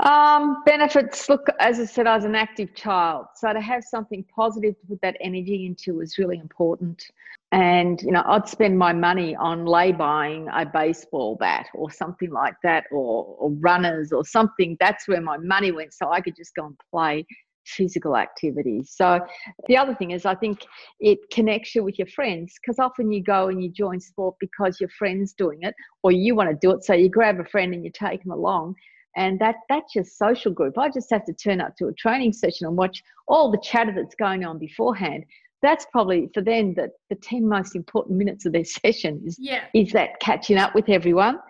Um, 0.00 0.62
benefits 0.64 1.28
look, 1.28 1.48
as 1.58 1.80
I 1.80 1.84
said, 1.84 2.06
I 2.06 2.14
was 2.14 2.24
an 2.24 2.36
active 2.36 2.72
child. 2.74 3.26
So 3.34 3.52
to 3.52 3.60
have 3.60 3.82
something 3.82 4.24
positive 4.34 4.78
to 4.80 4.86
put 4.86 5.00
that 5.02 5.16
energy 5.20 5.66
into 5.66 5.98
was 5.98 6.18
really 6.18 6.38
important. 6.38 7.04
And, 7.50 8.00
you 8.02 8.12
know, 8.12 8.22
I'd 8.26 8.48
spend 8.48 8.78
my 8.78 8.92
money 8.92 9.34
on 9.34 9.64
lay 9.66 9.90
buying 9.90 10.48
a 10.54 10.64
baseball 10.66 11.36
bat 11.36 11.66
or 11.74 11.90
something 11.90 12.30
like 12.30 12.54
that, 12.62 12.84
or, 12.92 13.36
or 13.38 13.50
runners 13.50 14.12
or 14.12 14.24
something. 14.24 14.76
That's 14.78 15.08
where 15.08 15.20
my 15.20 15.36
money 15.38 15.72
went. 15.72 15.94
So 15.94 16.12
I 16.12 16.20
could 16.20 16.36
just 16.36 16.54
go 16.54 16.66
and 16.66 16.76
play 16.92 17.26
physical 17.64 18.16
activities. 18.16 18.94
So 18.94 19.20
the 19.66 19.76
other 19.76 19.94
thing 19.94 20.12
is 20.12 20.24
I 20.24 20.34
think 20.36 20.60
it 21.00 21.18
connects 21.32 21.74
you 21.74 21.82
with 21.82 21.98
your 21.98 22.08
friends 22.08 22.54
because 22.60 22.78
often 22.78 23.10
you 23.10 23.22
go 23.22 23.48
and 23.48 23.62
you 23.62 23.68
join 23.68 24.00
sport 24.00 24.36
because 24.40 24.80
your 24.80 24.90
friend's 24.90 25.32
doing 25.32 25.58
it 25.62 25.74
or 26.02 26.12
you 26.12 26.34
want 26.34 26.50
to 26.50 26.56
do 26.60 26.70
it. 26.74 26.84
So 26.84 26.94
you 26.94 27.08
grab 27.08 27.40
a 27.40 27.44
friend 27.44 27.74
and 27.74 27.84
you 27.84 27.90
take 27.92 28.22
them 28.22 28.32
along 28.32 28.76
and 29.18 29.38
that 29.40 29.56
that's 29.68 29.96
your 29.96 30.04
social 30.04 30.52
group. 30.52 30.78
I 30.78 30.88
just 30.88 31.10
have 31.10 31.24
to 31.26 31.32
turn 31.32 31.60
up 31.60 31.76
to 31.76 31.88
a 31.88 31.92
training 31.92 32.32
session 32.32 32.68
and 32.68 32.76
watch 32.76 33.02
all 33.26 33.50
the 33.50 33.60
chatter 33.62 33.92
that's 33.94 34.14
going 34.14 34.44
on 34.44 34.58
beforehand. 34.58 35.24
That's 35.60 35.84
probably 35.90 36.30
for 36.32 36.40
them 36.40 36.74
that 36.74 36.90
the 37.10 37.16
10 37.16 37.46
most 37.46 37.74
important 37.74 38.16
minutes 38.16 38.46
of 38.46 38.52
their 38.52 38.64
session 38.84 39.20
is, 39.26 39.36
yeah. 39.38 39.64
is 39.74 39.90
that 39.92 40.20
catching 40.20 40.56
up 40.56 40.74
with 40.74 40.88
everyone. 40.88 41.40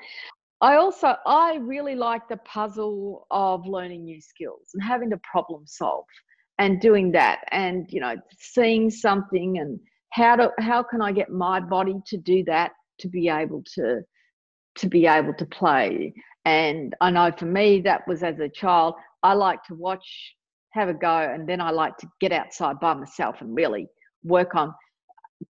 I 0.61 0.75
also 0.75 1.15
i 1.25 1.55
really 1.61 1.95
like 1.95 2.23
the 2.29 2.39
puzzle 2.39 3.29
of 3.31 3.65
learning 3.65 4.05
new 4.05 4.21
skills 4.21 4.71
and 4.75 4.83
having 4.83 5.11
to 5.11 5.19
problem 5.19 5.63
solve 5.67 6.05
and 6.59 6.81
doing 6.81 7.13
that 7.13 7.45
and 7.53 7.87
you 7.91 8.01
know 8.01 8.17
seeing 8.41 8.91
something 8.91 9.59
and 9.59 9.79
how 10.11 10.35
to 10.35 10.51
how 10.59 10.83
can 10.83 11.01
i 11.01 11.13
get 11.13 11.31
my 11.31 11.61
body 11.61 11.95
to 12.07 12.17
do 12.17 12.43
that 12.47 12.73
to 12.99 13.07
be 13.07 13.29
able 13.29 13.63
to 13.75 14.01
to 14.75 14.89
be 14.89 15.07
able 15.07 15.35
to 15.35 15.47
play 15.47 16.13
and 16.49 16.97
I 17.03 17.11
know 17.11 17.31
for 17.31 17.45
me, 17.45 17.83
that 17.83 18.09
was 18.09 18.23
as 18.23 18.39
a 18.39 18.49
child, 18.49 18.95
I 19.23 19.35
like 19.35 19.63
to 19.65 19.75
watch, 19.75 20.35
have 20.71 20.89
a 20.89 20.95
go, 20.95 21.19
and 21.19 21.47
then 21.47 21.61
I 21.61 21.71
like 21.73 21.99
to 21.99 22.09
get 22.23 22.33
outside 22.33 22.81
by 22.81 22.95
myself 22.95 23.43
and 23.43 23.55
really 23.55 23.87
work 24.25 24.55
on 24.55 24.73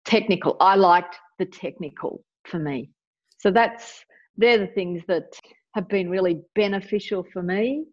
technical. 0.05 0.57
I 0.59 0.75
liked 0.75 1.15
the 1.37 1.45
technical 1.45 2.23
for 2.45 2.57
me. 2.57 2.89
So 3.37 3.51
that's, 3.51 4.03
they're 4.37 4.57
the 4.57 4.73
things 4.73 5.03
that 5.07 5.39
have 5.75 5.87
been 5.87 6.09
really 6.09 6.41
beneficial 6.55 7.23
for 7.31 7.43
me. 7.43 7.85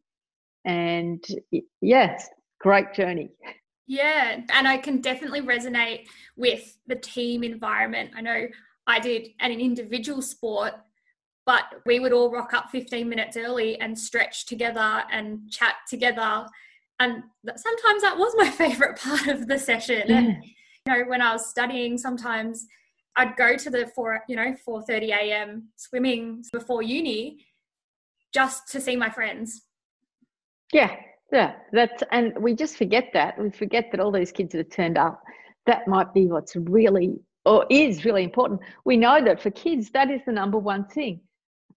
And 0.65 1.23
yes, 1.83 2.27
great 2.59 2.95
journey. 2.95 3.29
Yeah, 3.87 4.41
and 4.51 4.67
I 4.67 4.79
can 4.79 5.03
definitely 5.03 5.43
resonate 5.43 6.07
with 6.39 6.79
the 6.87 6.97
team 6.97 7.45
environment. 7.45 8.13
I 8.17 8.23
know 8.23 8.47
I 8.87 8.99
did 8.99 9.29
an 9.41 9.53
individual 9.53 10.23
sport 10.23 10.73
but 11.47 11.65
we 11.85 12.01
would 12.01 12.13
all 12.13 12.31
rock 12.31 12.55
up 12.55 12.71
15 12.71 13.09
minutes 13.09 13.37
early 13.37 13.79
and 13.81 13.99
stretch 13.99 14.47
together 14.47 15.05
and 15.13 15.51
chat 15.51 15.75
together. 15.89 16.47
And 17.01 17.23
sometimes 17.57 18.03
that 18.03 18.17
was 18.17 18.33
my 18.37 18.51
favorite 18.63 18.99
part 18.99 19.27
of 19.27 19.47
the 19.49 19.59
session. 19.59 20.05
Yeah. 20.09 20.19
and 20.19 20.45
you 20.87 20.93
know 20.93 21.05
when 21.09 21.23
i 21.23 21.33
was 21.33 21.49
studying 21.49 21.97
sometimes 21.97 22.67
i'd 23.17 23.37
go 23.37 23.57
to 23.57 23.71
the 23.71 23.87
4 23.95 24.25
you 24.29 24.37
know 24.37 24.55
4:30 24.67 25.09
a.m. 25.09 25.69
swimming 25.77 26.45
before 26.53 26.83
uni 26.83 27.47
just 28.33 28.69
to 28.73 28.81
see 28.81 28.97
my 28.97 29.11
friends. 29.11 29.63
Yeah 30.73 30.97
yeah 31.33 31.55
that's 31.73 32.03
and 32.13 32.37
we 32.39 32.55
just 32.55 32.77
forget 32.77 33.11
that. 33.15 33.39
We 33.39 33.51
forget 33.51 33.91
that 33.91 34.01
all 34.01 34.11
those 34.11 34.33
kids 34.33 34.53
that 34.53 34.59
have 34.59 34.71
turned 34.71 34.99
up 34.99 35.23
that 35.67 35.89
might 35.89 36.13
be 36.13 36.27
what's 36.27 36.57
really 36.57 37.19
or 37.47 37.67
is 37.71 38.05
really 38.05 38.25
important. 38.25 38.61
We 38.85 38.97
know 38.97 39.23
that 39.25 39.41
for 39.41 39.51
kids 39.51 39.91
that 39.91 40.11
is 40.11 40.21
the 40.27 40.33
number 40.33 40.59
one 40.59 40.85
thing 40.87 41.21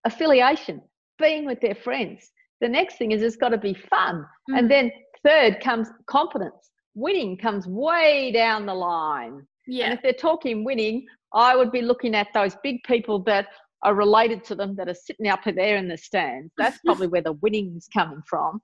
affiliation, 0.06 0.82
being 1.20 1.46
with 1.46 1.60
their 1.62 1.76
friends. 1.76 2.32
The 2.62 2.70
next 2.70 2.98
thing 2.98 3.12
is 3.12 3.22
it's 3.22 3.36
got 3.36 3.50
to 3.50 3.58
be 3.58 3.74
fun. 3.74 4.26
Mm. 4.50 4.60
And 4.60 4.72
then 4.72 4.92
third 5.26 5.60
comes 5.62 5.90
confidence. 6.08 6.72
Winning 6.96 7.38
comes 7.38 7.68
way 7.68 8.32
down 8.32 8.66
the 8.66 8.74
line. 8.74 9.46
Yeah. 9.68 9.86
And 9.86 9.94
if 9.94 10.02
they're 10.02 10.14
talking 10.14 10.64
winning, 10.64 11.06
I 11.34 11.56
would 11.56 11.72
be 11.72 11.82
looking 11.82 12.16
at 12.16 12.28
those 12.34 12.56
big 12.64 12.82
people 12.84 13.20
that 13.24 13.48
are 13.84 13.94
related 13.94 14.44
to 14.46 14.56
them 14.56 14.76
that 14.76 14.90
are 14.90 14.96
sitting 14.96 15.28
up 15.28 15.42
there 15.46 15.78
in 15.78 15.88
the 15.88 15.98
stands. 15.98 16.52
That's 16.58 16.80
probably 16.86 17.08
where 17.08 17.22
the 17.22 17.34
winning's 17.34 17.88
coming 17.94 18.22
from 18.28 18.62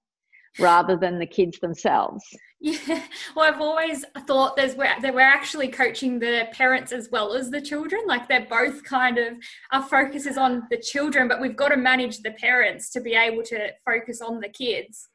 rather 0.59 0.95
than 0.95 1.19
the 1.19 1.25
kids 1.25 1.59
themselves. 1.59 2.23
Yeah, 2.59 3.03
well, 3.35 3.53
I've 3.53 3.61
always 3.61 4.05
thought 4.25 4.55
there's 4.55 4.75
where 4.75 4.95
that 5.01 5.13
we're 5.13 5.21
actually 5.21 5.67
coaching 5.67 6.19
the 6.19 6.47
parents 6.53 6.91
as 6.91 7.09
well 7.11 7.33
as 7.33 7.49
the 7.49 7.61
children. 7.61 8.03
Like 8.07 8.27
they're 8.27 8.47
both 8.49 8.83
kind 8.83 9.17
of 9.17 9.33
our 9.71 9.83
focus 9.83 10.25
is 10.25 10.37
on 10.37 10.63
the 10.71 10.77
children, 10.77 11.27
but 11.27 11.41
we've 11.41 11.57
got 11.57 11.69
to 11.69 11.77
manage 11.77 12.19
the 12.19 12.31
parents 12.31 12.89
to 12.91 13.01
be 13.01 13.15
able 13.15 13.43
to 13.43 13.69
focus 13.85 14.21
on 14.21 14.39
the 14.39 14.49
kids. 14.49 15.09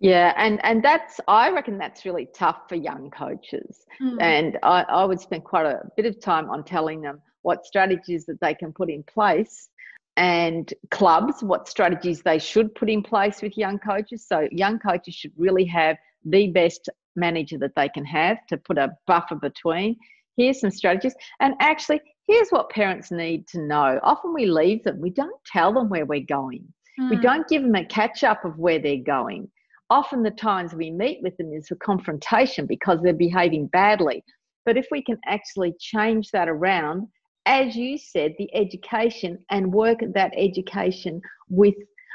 Yeah, 0.00 0.32
and 0.36 0.64
and 0.64 0.82
that's 0.82 1.20
I 1.28 1.50
reckon 1.50 1.78
that's 1.78 2.04
really 2.04 2.26
tough 2.34 2.62
for 2.68 2.74
young 2.74 3.10
coaches, 3.10 3.84
mm. 4.00 4.20
and 4.20 4.58
I, 4.62 4.82
I 4.88 5.04
would 5.04 5.20
spend 5.20 5.44
quite 5.44 5.66
a 5.66 5.82
bit 5.96 6.06
of 6.06 6.20
time 6.20 6.50
on 6.50 6.64
telling 6.64 7.02
them 7.02 7.20
what 7.42 7.66
strategies 7.66 8.24
that 8.26 8.40
they 8.40 8.54
can 8.54 8.72
put 8.72 8.88
in 8.88 9.02
place 9.02 9.68
and 10.16 10.72
clubs 10.90 11.42
what 11.42 11.68
strategies 11.68 12.22
they 12.22 12.38
should 12.38 12.74
put 12.74 12.90
in 12.90 13.02
place 13.02 13.40
with 13.42 13.56
young 13.56 13.78
coaches. 13.78 14.26
So, 14.26 14.48
young 14.50 14.78
coaches 14.78 15.14
should 15.14 15.32
really 15.36 15.64
have 15.66 15.96
the 16.24 16.48
best 16.48 16.88
manager 17.16 17.58
that 17.58 17.74
they 17.76 17.88
can 17.88 18.04
have 18.04 18.38
to 18.48 18.56
put 18.56 18.78
a 18.78 18.90
buffer 19.06 19.36
between. 19.36 19.96
Here's 20.36 20.60
some 20.60 20.70
strategies. 20.70 21.14
And 21.40 21.54
actually, 21.60 22.00
here's 22.26 22.48
what 22.50 22.70
parents 22.70 23.10
need 23.10 23.46
to 23.48 23.60
know. 23.60 24.00
Often 24.02 24.34
we 24.34 24.46
leave 24.46 24.82
them, 24.84 25.00
we 25.00 25.10
don't 25.10 25.44
tell 25.46 25.72
them 25.72 25.88
where 25.88 26.06
we're 26.06 26.26
going, 26.26 26.64
mm. 26.98 27.10
we 27.10 27.16
hmm. 27.16 27.22
don't 27.22 27.48
give 27.48 27.62
them 27.62 27.74
a 27.74 27.84
catch 27.84 28.24
up 28.24 28.44
of 28.44 28.58
where 28.58 28.78
they're 28.78 28.96
going. 28.96 29.50
Often, 29.90 30.22
the 30.22 30.30
times 30.30 30.72
we 30.72 30.90
meet 30.90 31.20
with 31.22 31.36
them 31.36 31.52
is 31.52 31.70
a 31.70 31.76
confrontation 31.76 32.64
because 32.64 33.00
they're 33.02 33.12
behaving 33.12 33.66
badly. 33.66 34.24
But 34.64 34.78
if 34.78 34.86
we 34.90 35.02
can 35.02 35.18
actually 35.26 35.74
change 35.78 36.30
that 36.30 36.48
around 36.48 37.08
as 37.46 37.76
you 37.76 37.98
said, 37.98 38.34
the 38.38 38.54
education 38.54 39.38
and 39.50 39.72
work 39.72 39.98
that 40.14 40.32
education 40.36 41.20
with 41.48 41.74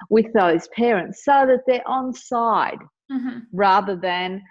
with 0.09 0.31
those 0.33 0.67
parents 0.69 1.25
so 1.25 1.45
that 1.47 1.61
they're 1.65 1.87
on 1.87 2.13
side 2.13 2.77
mm-hmm. 3.11 3.39
rather 3.51 3.95
than 3.95 4.41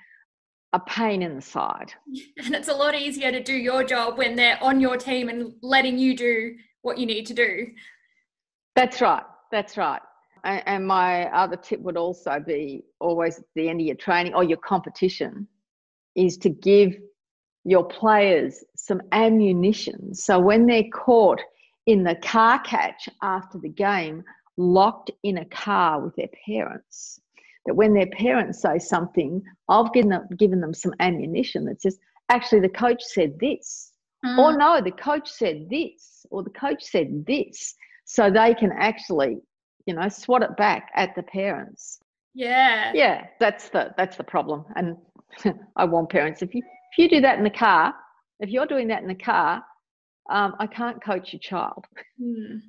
a 0.72 0.80
pain 0.80 1.22
in 1.22 1.36
the 1.36 1.42
side. 1.42 1.92
And 2.44 2.54
it's 2.54 2.68
a 2.68 2.74
lot 2.74 2.94
easier 2.94 3.30
to 3.30 3.42
do 3.42 3.54
your 3.54 3.84
job 3.84 4.18
when 4.18 4.36
they're 4.36 4.62
on 4.62 4.80
your 4.80 4.96
team 4.96 5.28
and 5.28 5.52
letting 5.62 5.98
you 5.98 6.16
do 6.16 6.56
what 6.82 6.98
you 6.98 7.06
need 7.06 7.26
to 7.26 7.34
do. 7.34 7.68
That's 8.74 9.00
right. 9.00 9.24
That's 9.50 9.76
right. 9.76 10.02
And 10.44 10.86
my 10.86 11.24
other 11.32 11.56
tip 11.56 11.80
would 11.80 11.96
also 11.96 12.38
be 12.38 12.84
always 13.00 13.38
at 13.38 13.44
the 13.54 13.68
end 13.68 13.80
of 13.80 13.86
your 13.86 13.96
training 13.96 14.34
or 14.34 14.44
your 14.44 14.58
competition 14.58 15.48
is 16.14 16.36
to 16.38 16.50
give 16.50 16.96
your 17.66 17.84
players 17.84 18.62
some 18.76 19.02
ammunition. 19.10 20.14
So 20.14 20.38
when 20.38 20.66
they're 20.66 20.88
caught 20.92 21.40
in 21.86 22.04
the 22.04 22.14
car 22.14 22.60
catch 22.60 23.08
after 23.22 23.58
the 23.58 23.68
game, 23.68 24.22
locked 24.56 25.10
in 25.24 25.38
a 25.38 25.44
car 25.46 26.00
with 26.00 26.14
their 26.14 26.30
parents, 26.46 27.20
that 27.66 27.74
when 27.74 27.92
their 27.92 28.06
parents 28.06 28.62
say 28.62 28.78
something, 28.78 29.42
I've 29.68 29.92
given 29.92 30.10
them, 30.10 30.28
given 30.38 30.60
them 30.60 30.72
some 30.72 30.94
ammunition 31.00 31.64
that 31.64 31.82
says, 31.82 31.98
actually, 32.28 32.60
the 32.60 32.68
coach 32.68 33.02
said 33.02 33.36
this. 33.40 33.90
Mm. 34.24 34.38
Or 34.38 34.56
no, 34.56 34.80
the 34.80 34.92
coach 34.92 35.28
said 35.28 35.68
this, 35.68 36.24
or 36.30 36.44
the 36.44 36.50
coach 36.50 36.84
said 36.84 37.26
this. 37.26 37.74
So 38.04 38.30
they 38.30 38.54
can 38.54 38.70
actually, 38.78 39.38
you 39.86 39.94
know, 39.94 40.08
swat 40.08 40.44
it 40.44 40.56
back 40.56 40.92
at 40.94 41.16
the 41.16 41.24
parents. 41.24 41.98
Yeah. 42.32 42.92
Yeah, 42.94 43.26
that's 43.40 43.70
the 43.70 43.92
that's 43.96 44.16
the 44.16 44.24
problem. 44.24 44.64
And 44.76 44.96
I 45.76 45.84
want 45.84 46.10
parents 46.10 46.42
if 46.42 46.54
you 46.54 46.62
if 46.92 46.98
you 46.98 47.08
do 47.08 47.20
that 47.20 47.38
in 47.38 47.44
the 47.44 47.50
car, 47.50 47.94
if 48.40 48.50
you're 48.50 48.66
doing 48.66 48.88
that 48.88 49.02
in 49.02 49.08
the 49.08 49.14
car, 49.14 49.62
um, 50.30 50.54
I 50.58 50.66
can't 50.66 51.02
coach 51.02 51.32
your 51.32 51.40
child. 51.40 51.84
Mm. 52.20 52.60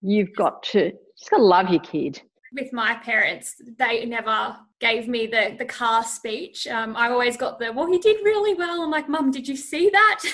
You've 0.00 0.34
got 0.34 0.62
to 0.64 0.92
just 1.18 1.30
got 1.30 1.38
to 1.38 1.42
love 1.42 1.68
your 1.68 1.80
kid. 1.80 2.22
With 2.52 2.72
my 2.72 2.94
parents, 2.94 3.60
they 3.78 4.06
never 4.06 4.56
gave 4.80 5.06
me 5.06 5.26
the 5.26 5.54
the 5.58 5.64
car 5.64 6.02
speech. 6.02 6.66
Um, 6.66 6.96
I 6.96 7.10
always 7.10 7.36
got 7.36 7.58
the 7.58 7.72
well, 7.72 7.90
he 7.90 7.98
did 7.98 8.24
really 8.24 8.54
well. 8.54 8.82
I'm 8.82 8.90
like, 8.90 9.08
Mum, 9.08 9.30
did 9.30 9.46
you 9.46 9.56
see 9.56 9.90
that? 9.90 10.24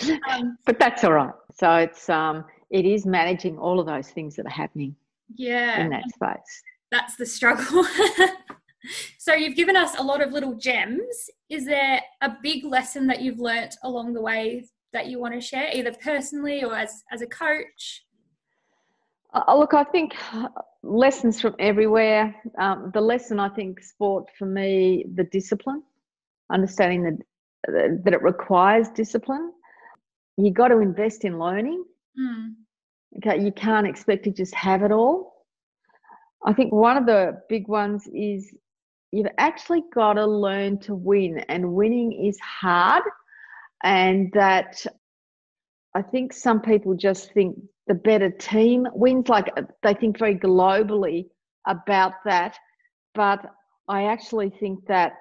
um, 0.30 0.56
but 0.64 0.78
that's 0.78 1.04
all 1.04 1.12
right. 1.12 1.34
So 1.52 1.74
it's 1.74 2.08
um, 2.08 2.44
it 2.70 2.86
is 2.86 3.04
managing 3.04 3.58
all 3.58 3.80
of 3.80 3.86
those 3.86 4.08
things 4.08 4.36
that 4.36 4.46
are 4.46 4.50
happening. 4.50 4.96
Yeah, 5.34 5.80
in 5.80 5.90
that 5.90 6.04
space 6.14 6.62
that's 6.94 7.16
the 7.16 7.26
struggle. 7.26 7.84
so 9.18 9.34
you've 9.34 9.56
given 9.56 9.76
us 9.76 9.98
a 9.98 10.02
lot 10.02 10.22
of 10.22 10.32
little 10.32 10.54
gems. 10.54 11.30
Is 11.48 11.64
there 11.64 12.00
a 12.20 12.32
big 12.42 12.64
lesson 12.64 13.06
that 13.08 13.20
you've 13.20 13.38
learnt 13.38 13.76
along 13.82 14.14
the 14.14 14.22
way 14.22 14.64
that 14.92 15.06
you 15.06 15.18
want 15.18 15.34
to 15.34 15.40
share, 15.40 15.70
either 15.72 15.92
personally 16.02 16.64
or 16.64 16.76
as, 16.76 17.02
as 17.12 17.22
a 17.22 17.26
coach? 17.26 18.04
Uh, 19.32 19.56
look, 19.56 19.74
I 19.74 19.84
think 19.84 20.14
lessons 20.82 21.40
from 21.40 21.56
everywhere. 21.58 22.34
Um, 22.58 22.90
the 22.94 23.00
lesson 23.00 23.40
I 23.40 23.48
think 23.48 23.82
sport 23.82 24.28
for 24.38 24.46
me, 24.46 25.04
the 25.14 25.24
discipline, 25.24 25.82
understanding 26.50 27.02
that 27.04 27.18
that 27.66 28.12
it 28.12 28.22
requires 28.22 28.88
discipline. 28.90 29.52
You 30.36 30.52
got 30.52 30.68
to 30.68 30.78
invest 30.78 31.24
in 31.24 31.38
learning. 31.38 31.84
Mm. 32.18 32.54
Okay, 33.18 33.44
you 33.44 33.52
can't 33.52 33.86
expect 33.86 34.24
to 34.24 34.30
just 34.30 34.54
have 34.54 34.82
it 34.82 34.92
all. 34.92 35.46
I 36.44 36.52
think 36.52 36.72
one 36.72 36.96
of 36.96 37.06
the 37.06 37.40
big 37.48 37.68
ones 37.68 38.06
is 38.12 38.52
you've 39.14 39.32
actually 39.38 39.82
got 39.94 40.14
to 40.14 40.26
learn 40.26 40.78
to 40.80 40.94
win, 40.94 41.38
and 41.48 41.72
winning 41.72 42.12
is 42.12 42.38
hard. 42.40 43.04
And 43.82 44.32
that 44.32 44.84
I 45.94 46.02
think 46.02 46.32
some 46.32 46.60
people 46.60 46.94
just 46.94 47.32
think 47.32 47.56
the 47.86 47.94
better 47.94 48.30
team 48.30 48.86
wins, 48.94 49.28
like 49.28 49.50
uh, 49.56 49.62
they 49.82 49.94
think 49.94 50.18
very 50.18 50.36
globally 50.36 51.26
about 51.66 52.12
that. 52.24 52.56
But 53.14 53.44
I 53.88 54.04
actually 54.04 54.50
think 54.50 54.86
that 54.86 55.12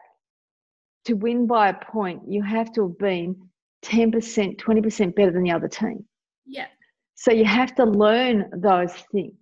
to 1.05 1.13
win 1.13 1.45
by 1.45 1.69
a 1.69 1.85
point, 1.91 2.21
you 2.27 2.41
have 2.41 2.71
to 2.73 2.88
have 2.88 2.97
been 2.97 3.35
10%, 3.83 4.57
20% 4.57 5.15
better 5.15 5.31
than 5.31 5.43
the 5.43 5.51
other 5.51 5.67
team. 5.67 6.05
Yeah. 6.45 6.67
So 7.15 7.31
you 7.31 7.45
have 7.45 7.75
to 7.75 7.83
learn 7.85 8.50
those 8.55 8.93
things. 9.12 9.35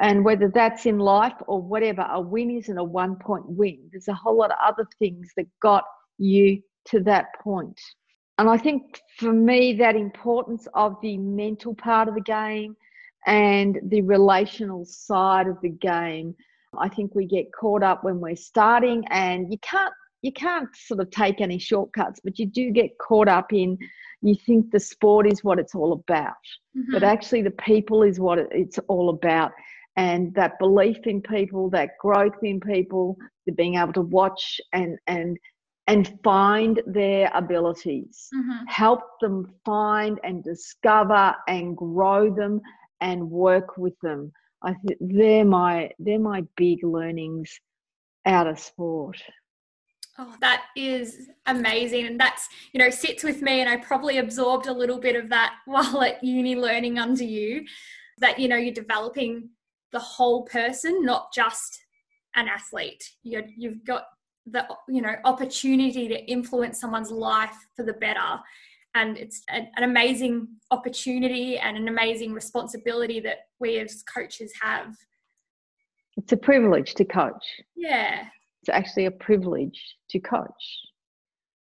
And 0.00 0.24
whether 0.24 0.48
that's 0.48 0.86
in 0.86 0.98
life 0.98 1.34
or 1.46 1.60
whatever, 1.60 2.06
a 2.10 2.20
win 2.20 2.50
isn't 2.50 2.78
a 2.78 2.84
one 2.84 3.16
point 3.16 3.44
win. 3.46 3.78
There's 3.92 4.08
a 4.08 4.14
whole 4.14 4.38
lot 4.38 4.50
of 4.50 4.56
other 4.64 4.88
things 4.98 5.30
that 5.36 5.46
got 5.60 5.84
you 6.18 6.62
to 6.86 7.00
that 7.00 7.26
point. 7.42 7.78
And 8.38 8.48
I 8.48 8.56
think 8.56 9.02
for 9.18 9.32
me, 9.32 9.74
that 9.74 9.96
importance 9.96 10.66
of 10.74 10.96
the 11.02 11.18
mental 11.18 11.74
part 11.74 12.08
of 12.08 12.14
the 12.14 12.22
game 12.22 12.74
and 13.26 13.78
the 13.88 14.00
relational 14.00 14.86
side 14.86 15.46
of 15.46 15.58
the 15.60 15.68
game, 15.68 16.34
I 16.78 16.88
think 16.88 17.14
we 17.14 17.26
get 17.26 17.52
caught 17.52 17.82
up 17.82 18.02
when 18.02 18.20
we're 18.20 18.36
starting 18.36 19.04
and 19.10 19.52
you 19.52 19.58
can't 19.58 19.92
you 20.22 20.32
can't 20.32 20.68
sort 20.76 21.00
of 21.00 21.10
take 21.10 21.40
any 21.40 21.58
shortcuts, 21.58 22.20
but 22.22 22.38
you 22.38 22.44
do 22.44 22.70
get 22.70 22.98
caught 22.98 23.28
up 23.28 23.52
in 23.52 23.78
you 24.22 24.34
think 24.46 24.70
the 24.70 24.80
sport 24.80 25.26
is 25.26 25.42
what 25.42 25.58
it's 25.58 25.74
all 25.74 25.92
about, 25.92 26.34
mm-hmm. 26.76 26.92
but 26.92 27.02
actually 27.02 27.42
the 27.42 27.50
people 27.52 28.02
is 28.02 28.20
what 28.20 28.38
it's 28.50 28.78
all 28.88 29.08
about. 29.08 29.52
And 30.00 30.32
that 30.34 30.58
belief 30.58 30.96
in 31.04 31.20
people, 31.20 31.68
that 31.70 31.90
growth 32.00 32.42
in 32.42 32.58
people, 32.58 33.18
the 33.44 33.52
being 33.52 33.74
able 33.74 33.92
to 33.92 34.00
watch 34.00 34.58
and 34.72 34.98
and 35.06 35.38
and 35.88 36.18
find 36.24 36.80
their 36.86 37.30
abilities, 37.34 38.28
mm-hmm. 38.34 38.64
help 38.66 39.02
them 39.20 39.52
find 39.62 40.18
and 40.24 40.42
discover 40.42 41.34
and 41.48 41.76
grow 41.76 42.34
them 42.34 42.62
and 43.02 43.30
work 43.30 43.76
with 43.76 43.92
them. 44.00 44.32
I 44.62 44.72
think 44.72 44.96
they're 45.00 45.44
my 45.44 45.90
they're 45.98 46.18
my 46.18 46.44
big 46.56 46.82
learnings 46.82 47.60
out 48.24 48.46
of 48.46 48.58
sport. 48.58 49.22
Oh, 50.18 50.34
that 50.40 50.64
is 50.76 51.28
amazing. 51.44 52.06
And 52.06 52.18
that's, 52.18 52.48
you 52.72 52.78
know, 52.78 52.90
sits 52.90 53.22
with 53.22 53.42
me. 53.42 53.60
And 53.60 53.68
I 53.68 53.76
probably 53.76 54.16
absorbed 54.16 54.66
a 54.66 54.72
little 54.72 54.98
bit 54.98 55.16
of 55.16 55.28
that 55.28 55.56
while 55.66 56.02
at 56.02 56.24
uni 56.24 56.56
learning 56.56 56.98
under 56.98 57.24
you 57.24 57.66
that, 58.18 58.38
you 58.38 58.48
know, 58.48 58.56
you're 58.56 58.72
developing 58.72 59.50
the 59.92 59.98
whole 59.98 60.44
person, 60.44 61.04
not 61.04 61.32
just 61.32 61.78
an 62.36 62.48
athlete. 62.48 63.02
you 63.22 63.42
you've 63.56 63.84
got 63.84 64.04
the, 64.46 64.66
you 64.88 65.02
know, 65.02 65.14
opportunity 65.24 66.08
to 66.08 66.24
influence 66.26 66.80
someone's 66.80 67.10
life 67.10 67.56
for 67.76 67.84
the 67.84 67.92
better. 67.94 68.40
And 68.94 69.16
it's 69.16 69.42
an, 69.48 69.68
an 69.76 69.84
amazing 69.84 70.48
opportunity 70.70 71.58
and 71.58 71.76
an 71.76 71.88
amazing 71.88 72.32
responsibility 72.32 73.20
that 73.20 73.38
we 73.60 73.78
as 73.78 74.02
coaches 74.02 74.52
have. 74.60 74.94
It's 76.16 76.32
a 76.32 76.36
privilege 76.36 76.94
to 76.94 77.04
coach. 77.04 77.44
Yeah 77.76 78.24
it's 78.62 78.68
actually 78.68 79.06
a 79.06 79.10
privilege 79.10 79.96
to 80.10 80.18
coach. 80.18 80.80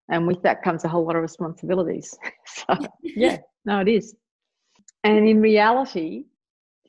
And 0.09 0.27
with 0.27 0.41
that 0.43 0.61
comes 0.61 0.83
a 0.83 0.89
whole 0.89 1.05
lot 1.05 1.15
of 1.15 1.21
responsibilities. 1.21 2.15
so, 2.45 2.77
yeah, 3.01 3.37
no, 3.65 3.79
it 3.79 3.87
is. 3.87 4.15
And 5.03 5.27
in 5.27 5.41
reality, 5.41 6.25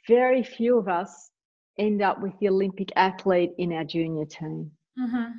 very 0.08 0.42
few 0.42 0.78
of 0.78 0.88
us 0.88 1.30
end 1.78 2.02
up 2.02 2.20
with 2.20 2.32
the 2.40 2.48
Olympic 2.48 2.90
athlete 2.96 3.52
in 3.58 3.72
our 3.72 3.84
junior 3.84 4.26
team. 4.26 4.70
Mm-hmm. 4.98 5.32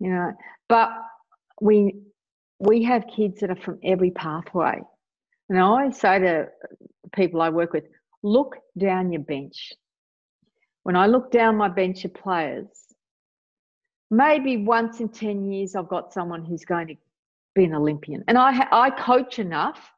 You 0.00 0.10
know, 0.10 0.32
but 0.68 0.90
we 1.60 1.94
we 2.58 2.82
have 2.84 3.04
kids 3.14 3.40
that 3.40 3.50
are 3.50 3.56
from 3.56 3.78
every 3.84 4.10
pathway. 4.10 4.80
And 5.48 5.58
I 5.58 5.62
always 5.62 5.98
say 5.98 6.18
to 6.18 6.48
people 7.14 7.40
I 7.40 7.50
work 7.50 7.72
with, 7.72 7.84
look 8.22 8.56
down 8.76 9.12
your 9.12 9.22
bench. 9.22 9.72
When 10.82 10.96
I 10.96 11.06
look 11.06 11.30
down 11.30 11.56
my 11.56 11.68
bench 11.68 12.04
of 12.04 12.14
players, 12.14 12.68
maybe 14.10 14.56
once 14.56 15.00
in 15.00 15.08
10 15.08 15.44
years 15.44 15.74
I've 15.74 15.88
got 15.88 16.12
someone 16.12 16.44
who's 16.44 16.64
going 16.64 16.88
to 16.88 16.94
be 17.54 17.64
an 17.64 17.74
Olympian. 17.74 18.24
And 18.28 18.38
I, 18.38 18.66
I 18.70 18.90
coach 18.90 19.38
enough, 19.38 19.92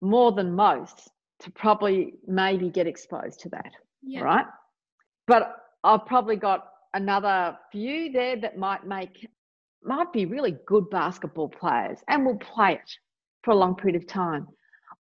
more 0.00 0.32
than 0.32 0.54
most, 0.54 1.10
to 1.40 1.50
probably 1.50 2.14
maybe 2.26 2.70
get 2.70 2.86
exposed 2.86 3.40
to 3.40 3.48
that. 3.50 3.72
Yeah. 4.02 4.20
Right. 4.20 4.46
But 5.26 5.56
I've 5.82 6.06
probably 6.06 6.36
got 6.36 6.68
another 6.94 7.56
few 7.72 8.12
there 8.12 8.36
that 8.36 8.58
might 8.58 8.86
make, 8.86 9.28
might 9.82 10.12
be 10.12 10.26
really 10.26 10.56
good 10.66 10.88
basketball 10.90 11.48
players 11.48 11.98
and 12.08 12.24
will 12.24 12.38
play 12.38 12.74
it 12.74 12.90
for 13.42 13.52
a 13.52 13.56
long 13.56 13.74
period 13.74 14.00
of 14.00 14.06
time. 14.06 14.46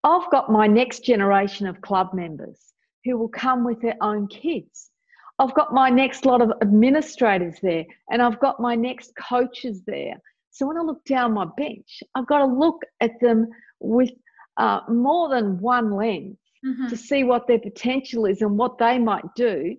I've 0.03 0.29
got 0.31 0.51
my 0.51 0.67
next 0.67 1.05
generation 1.05 1.67
of 1.67 1.81
club 1.81 2.13
members 2.13 2.73
who 3.05 3.17
will 3.17 3.29
come 3.29 3.63
with 3.63 3.81
their 3.81 3.95
own 4.01 4.27
kids 4.27 4.91
I've 5.39 5.53
got 5.55 5.73
my 5.73 5.89
next 5.89 6.25
lot 6.25 6.41
of 6.41 6.51
administrators 6.61 7.55
there 7.61 7.85
and 8.11 8.21
I've 8.21 8.39
got 8.39 8.59
my 8.59 8.75
next 8.75 9.13
coaches 9.15 9.81
there. 9.85 10.15
So 10.51 10.67
when 10.67 10.77
I 10.77 10.81
look 10.81 11.03
down 11.05 11.33
my 11.33 11.47
bench, 11.57 12.03
I've 12.13 12.27
got 12.27 12.39
to 12.39 12.45
look 12.45 12.83
at 13.01 13.19
them 13.19 13.47
with 13.79 14.11
uh, 14.57 14.81
more 14.89 15.29
than 15.29 15.59
one 15.59 15.91
lens 15.91 16.37
mm-hmm. 16.65 16.87
to 16.87 16.97
see 16.97 17.23
what 17.23 17.47
their 17.47 17.59
potential 17.59 18.25
is 18.25 18.41
and 18.41 18.57
what 18.57 18.77
they 18.77 18.97
might 18.99 19.25
do. 19.35 19.75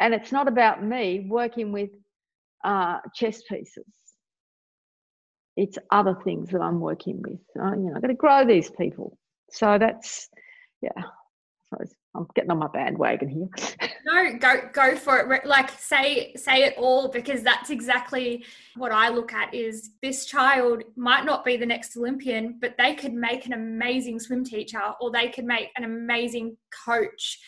And 0.00 0.14
it's 0.14 0.32
not 0.32 0.48
about 0.48 0.82
me 0.82 1.26
working 1.28 1.72
with 1.72 1.90
uh, 2.64 2.98
chess 3.14 3.42
pieces. 3.48 3.84
It's 5.56 5.78
other 5.90 6.16
things 6.24 6.50
that 6.50 6.60
I'm 6.60 6.80
working 6.80 7.20
with. 7.22 7.40
Uh, 7.60 7.72
you 7.72 7.90
know, 7.90 7.92
I've 7.96 8.02
got 8.02 8.08
to 8.08 8.14
grow 8.14 8.44
these 8.46 8.70
people. 8.70 9.18
So 9.50 9.76
that's, 9.78 10.28
yeah, 10.80 11.02
I'm 12.14 12.26
getting 12.34 12.50
on 12.50 12.58
my 12.58 12.68
bandwagon 12.68 13.28
here. 13.28 13.48
no, 14.04 14.38
go 14.38 14.68
go 14.72 14.96
for 14.96 15.32
it. 15.32 15.46
Like 15.46 15.70
say 15.70 16.34
say 16.34 16.64
it 16.64 16.74
all 16.76 17.08
because 17.08 17.42
that's 17.42 17.70
exactly 17.70 18.44
what 18.76 18.92
I 18.92 19.08
look 19.08 19.32
at 19.32 19.54
is 19.54 19.90
this 20.02 20.26
child 20.26 20.82
might 20.96 21.24
not 21.24 21.44
be 21.44 21.56
the 21.56 21.66
next 21.66 21.96
Olympian, 21.96 22.58
but 22.60 22.74
they 22.78 22.94
could 22.94 23.14
make 23.14 23.46
an 23.46 23.52
amazing 23.52 24.20
swim 24.20 24.44
teacher 24.44 24.82
or 25.00 25.10
they 25.10 25.28
could 25.28 25.44
make 25.44 25.68
an 25.76 25.84
amazing 25.84 26.56
coach. 26.84 27.38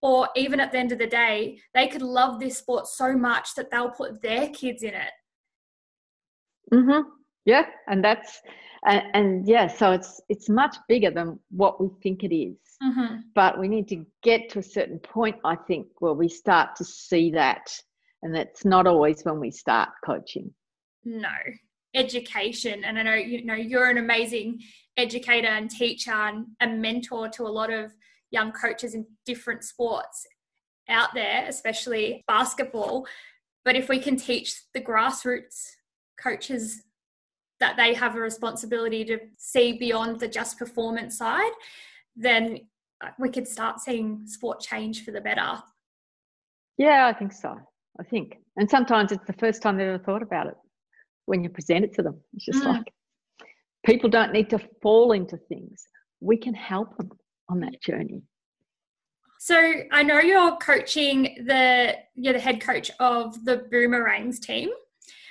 Or 0.00 0.28
even 0.36 0.60
at 0.60 0.70
the 0.70 0.78
end 0.78 0.92
of 0.92 0.98
the 0.98 1.08
day, 1.08 1.58
they 1.74 1.88
could 1.88 2.02
love 2.02 2.38
this 2.38 2.58
sport 2.58 2.86
so 2.86 3.16
much 3.16 3.54
that 3.56 3.70
they'll 3.70 3.90
put 3.90 4.22
their 4.22 4.48
kids 4.50 4.82
in 4.84 4.94
it. 4.94 5.10
Mhm. 6.72 7.04
Yeah, 7.48 7.66
and 7.86 8.04
that's 8.04 8.40
and, 8.86 9.02
and 9.14 9.48
yeah, 9.48 9.66
so 9.66 9.92
it's 9.92 10.20
it's 10.28 10.48
much 10.48 10.76
bigger 10.88 11.10
than 11.10 11.38
what 11.50 11.80
we 11.80 11.88
think 12.02 12.22
it 12.22 12.34
is 12.34 12.56
Mm-hmm. 12.82 13.16
But 13.34 13.58
we 13.58 13.68
need 13.68 13.88
to 13.88 14.06
get 14.22 14.50
to 14.50 14.60
a 14.60 14.62
certain 14.62 14.98
point, 14.98 15.36
I 15.44 15.56
think, 15.56 15.88
where 15.98 16.12
we 16.12 16.28
start 16.28 16.76
to 16.76 16.84
see 16.84 17.30
that. 17.32 17.70
And 18.22 18.34
that's 18.34 18.64
not 18.64 18.86
always 18.86 19.22
when 19.22 19.40
we 19.40 19.50
start 19.50 19.90
coaching. 20.04 20.52
No. 21.04 21.28
Education. 21.94 22.84
And 22.84 22.98
I 22.98 23.02
know 23.02 23.14
you 23.14 23.44
know 23.44 23.54
you're 23.54 23.90
an 23.90 23.98
amazing 23.98 24.60
educator 24.96 25.48
and 25.48 25.70
teacher 25.70 26.12
and 26.12 26.46
a 26.60 26.68
mentor 26.68 27.28
to 27.30 27.44
a 27.44 27.48
lot 27.48 27.72
of 27.72 27.92
young 28.30 28.52
coaches 28.52 28.94
in 28.94 29.06
different 29.24 29.64
sports 29.64 30.26
out 30.88 31.14
there, 31.14 31.46
especially 31.48 32.22
basketball. 32.28 33.06
But 33.64 33.76
if 33.76 33.88
we 33.88 33.98
can 33.98 34.16
teach 34.16 34.54
the 34.74 34.80
grassroots 34.80 35.70
coaches 36.22 36.82
that 37.60 37.76
they 37.76 37.94
have 37.94 38.16
a 38.16 38.20
responsibility 38.20 39.04
to 39.04 39.18
see 39.36 39.78
beyond 39.78 40.20
the 40.20 40.28
just 40.28 40.58
performance 40.58 41.18
side, 41.18 41.52
then 42.16 42.60
we 43.18 43.30
could 43.30 43.46
start 43.46 43.80
seeing 43.80 44.26
sport 44.26 44.60
change 44.60 45.04
for 45.04 45.10
the 45.10 45.20
better. 45.20 45.62
Yeah, 46.76 47.06
I 47.06 47.12
think 47.12 47.32
so. 47.32 47.56
I 48.00 48.04
think. 48.04 48.38
And 48.56 48.70
sometimes 48.70 49.12
it's 49.12 49.26
the 49.26 49.32
first 49.34 49.62
time 49.62 49.76
they've 49.76 49.88
ever 49.88 50.02
thought 50.02 50.22
about 50.22 50.46
it 50.46 50.56
when 51.26 51.42
you 51.42 51.50
present 51.50 51.84
it 51.84 51.94
to 51.94 52.02
them. 52.02 52.20
It's 52.34 52.44
just 52.44 52.62
mm. 52.62 52.66
like 52.66 52.92
people 53.84 54.08
don't 54.08 54.32
need 54.32 54.50
to 54.50 54.60
fall 54.82 55.12
into 55.12 55.36
things. 55.36 55.86
We 56.20 56.36
can 56.36 56.54
help 56.54 56.96
them 56.96 57.10
on 57.48 57.60
that 57.60 57.80
journey. 57.82 58.22
So 59.40 59.72
I 59.92 60.02
know 60.02 60.18
you're 60.18 60.56
coaching 60.56 61.44
the 61.46 61.94
you're 62.14 62.32
the 62.32 62.40
head 62.40 62.60
coach 62.60 62.90
of 62.98 63.44
the 63.44 63.68
Boomerangs 63.70 64.40
team, 64.40 64.70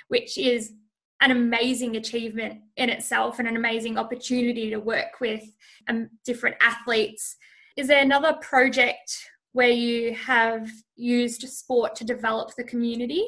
which 0.08 0.38
is 0.38 0.72
an 1.20 1.30
amazing 1.30 1.96
achievement 1.96 2.60
in 2.76 2.88
itself 2.88 3.38
and 3.38 3.48
an 3.48 3.56
amazing 3.56 3.98
opportunity 3.98 4.70
to 4.70 4.78
work 4.78 5.20
with 5.20 5.42
um, 5.88 6.08
different 6.24 6.56
athletes. 6.60 7.36
Is 7.76 7.88
there 7.88 8.02
another 8.02 8.34
project 8.40 9.18
where 9.52 9.70
you 9.70 10.14
have 10.14 10.70
used 10.96 11.42
sport 11.48 11.94
to 11.96 12.04
develop 12.04 12.54
the 12.56 12.64
community? 12.64 13.24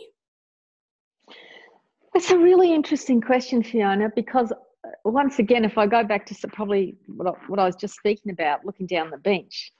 That's 2.12 2.30
a 2.30 2.38
really 2.38 2.72
interesting 2.72 3.20
question, 3.20 3.62
Fiona, 3.62 4.10
because 4.14 4.52
uh, 4.52 4.90
once 5.04 5.38
again, 5.38 5.64
if 5.64 5.78
I 5.78 5.86
go 5.86 6.04
back 6.04 6.26
to 6.26 6.48
probably 6.48 6.96
what 7.06 7.28
I, 7.28 7.30
what 7.48 7.58
I 7.58 7.64
was 7.64 7.76
just 7.76 7.94
speaking 7.94 8.32
about, 8.32 8.64
looking 8.64 8.86
down 8.86 9.10
the 9.10 9.18
bench, 9.18 9.72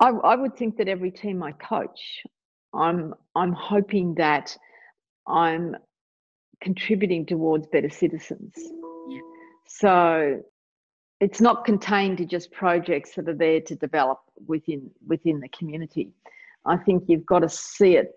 I, 0.00 0.08
I 0.08 0.34
would 0.34 0.56
think 0.56 0.76
that 0.78 0.88
every 0.88 1.10
team 1.10 1.42
I 1.42 1.52
coach, 1.52 2.24
I'm 2.74 3.14
I'm 3.36 3.52
hoping 3.52 4.14
that 4.14 4.56
I'm 5.26 5.76
contributing 6.62 7.26
towards 7.26 7.66
better 7.66 7.90
citizens. 7.90 8.52
Yeah. 8.56 9.20
So 9.66 10.42
it's 11.20 11.40
not 11.40 11.64
contained 11.64 12.18
to 12.18 12.24
just 12.24 12.50
projects 12.52 13.14
that 13.14 13.28
are 13.28 13.34
there 13.34 13.60
to 13.60 13.74
develop 13.74 14.20
within 14.46 14.90
within 15.06 15.40
the 15.40 15.48
community. 15.48 16.12
I 16.64 16.76
think 16.76 17.04
you've 17.08 17.26
got 17.26 17.40
to 17.40 17.48
see 17.48 17.96
it 17.96 18.12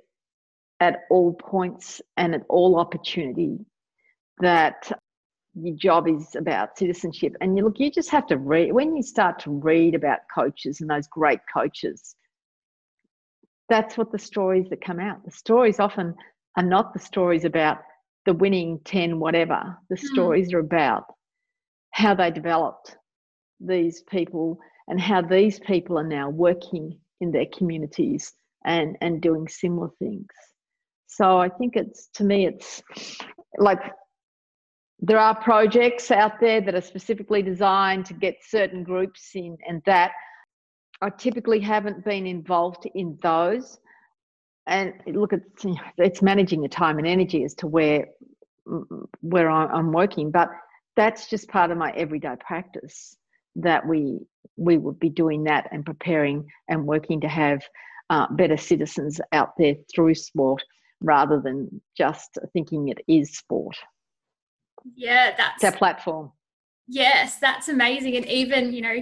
at 0.80 1.02
all 1.10 1.34
points 1.34 2.02
and 2.18 2.36
at 2.36 2.44
all 2.50 2.80
opportunity 2.80 3.58
that 4.40 4.92
your 5.56 5.76
job 5.76 6.08
is 6.08 6.36
about 6.36 6.78
citizenship. 6.78 7.34
And 7.40 7.58
you 7.58 7.64
look, 7.64 7.80
you 7.80 7.90
just 7.90 8.10
have 8.12 8.28
to 8.28 8.38
read 8.38 8.74
when 8.74 8.96
you 8.96 9.02
start 9.02 9.40
to 9.40 9.52
read 9.52 9.96
about 9.96 10.20
coaches 10.34 10.82
and 10.82 10.90
those 10.90 11.08
great 11.08 11.40
coaches. 11.52 12.16
That's 13.70 13.98
what 13.98 14.12
the 14.12 14.20
stories 14.20 14.68
that 14.70 14.82
come 14.82 15.00
out. 15.00 15.24
The 15.24 15.32
stories 15.32 15.80
often 15.80 16.14
are 16.58 16.64
not 16.64 16.94
the 16.94 17.00
stories 17.00 17.46
about 17.46 17.80
the 18.26 18.34
winning 18.34 18.80
10 18.86 19.20
whatever. 19.20 19.78
The 19.90 19.96
mm. 19.96 20.14
stories 20.14 20.54
are 20.54 20.60
about 20.60 21.06
how 21.92 22.14
they 22.14 22.32
developed 22.32 22.98
these 23.60 24.02
people 24.04 24.60
and 24.88 25.00
how 25.00 25.22
these 25.22 25.60
people 25.60 25.98
are 25.98 26.08
now 26.08 26.30
working 26.30 27.00
in 27.22 27.32
their 27.32 27.46
communities 27.58 28.34
and, 28.66 28.98
and 29.02 29.22
doing 29.22 29.48
similar 29.48 29.90
things. 30.00 30.28
So 31.08 31.38
I 31.38 31.50
think 31.50 31.76
it's 31.76 32.10
to 32.16 32.24
me 32.24 32.46
it's 32.48 32.84
like 33.58 33.80
there 35.00 35.20
are 35.20 35.36
projects 35.36 36.12
out 36.12 36.40
there 36.40 36.62
that 36.62 36.76
are 36.76 36.82
specifically 36.82 37.42
designed 37.42 38.06
to 38.08 38.14
get 38.14 38.36
certain 38.42 38.84
groups 38.84 39.32
in 39.34 39.58
and 39.68 39.82
that 39.86 40.12
I 41.02 41.10
typically 41.10 41.60
haven't 41.60 42.04
been 42.06 42.26
involved 42.26 42.88
in 42.96 43.18
those. 43.22 43.80
And 44.68 44.94
look, 45.08 45.32
it's, 45.34 45.66
it's 45.98 46.22
managing 46.22 46.62
the 46.62 46.68
time 46.68 46.98
and 46.98 47.08
energy 47.08 47.44
as 47.44 47.54
to 47.56 47.68
where 47.68 48.08
where 49.22 49.50
I'm 49.50 49.92
working, 49.92 50.32
but 50.32 50.50
that's 50.96 51.30
just 51.30 51.48
part 51.50 51.72
of 51.72 51.78
my 51.78 51.92
everyday 51.92 52.36
practice 52.40 53.16
that 53.56 53.86
we 53.88 54.20
we 54.58 54.78
would 54.78 55.00
be 55.00 55.10
doing 55.10 55.44
that 55.44 55.68
and 55.72 55.86
preparing 55.86 56.46
and 56.70 56.86
working 56.86 57.22
to 57.22 57.28
have 57.28 57.62
uh, 58.10 58.28
better 58.32 58.58
citizens 58.58 59.20
out 59.34 59.52
there 59.58 59.76
through 59.94 60.16
sport 60.16 60.64
rather 61.02 61.42
than 61.42 61.82
just 61.98 62.38
thinking 62.54 62.88
it 62.88 63.00
is 63.08 63.38
sport. 63.38 63.76
Yeah, 64.96 65.36
that's 65.38 65.64
our 65.64 65.72
platform. 65.72 66.32
Yes, 66.88 67.40
that's 67.40 67.68
amazing. 67.68 68.16
And 68.16 68.26
even, 68.28 68.74
you 68.74 68.82
know, 68.82 68.98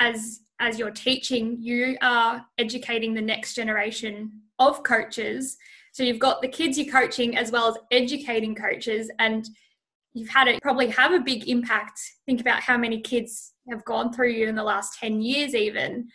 as 0.00 0.40
as 0.60 0.78
you're 0.78 0.90
teaching, 0.90 1.56
you 1.60 1.98
are 2.00 2.46
educating 2.58 3.14
the 3.14 3.20
next 3.20 3.54
generation 3.54 4.40
of 4.58 4.82
coaches. 4.82 5.56
So 5.92 6.02
you've 6.02 6.18
got 6.18 6.42
the 6.42 6.48
kids 6.48 6.78
you're 6.78 6.92
coaching 6.92 7.36
as 7.36 7.50
well 7.50 7.68
as 7.68 7.76
educating 7.90 8.54
coaches 8.54 9.10
and 9.18 9.48
you've 10.12 10.28
had 10.28 10.48
it 10.48 10.62
probably 10.62 10.88
have 10.88 11.12
a 11.12 11.20
big 11.20 11.48
impact. 11.48 12.00
Think 12.26 12.40
about 12.40 12.60
how 12.60 12.76
many 12.76 13.00
kids 13.00 13.52
have 13.70 13.84
gone 13.84 14.12
through 14.12 14.30
you 14.30 14.48
in 14.48 14.54
the 14.54 14.62
last 14.62 14.98
10 14.98 15.20
years 15.20 15.54
even. 15.54 16.08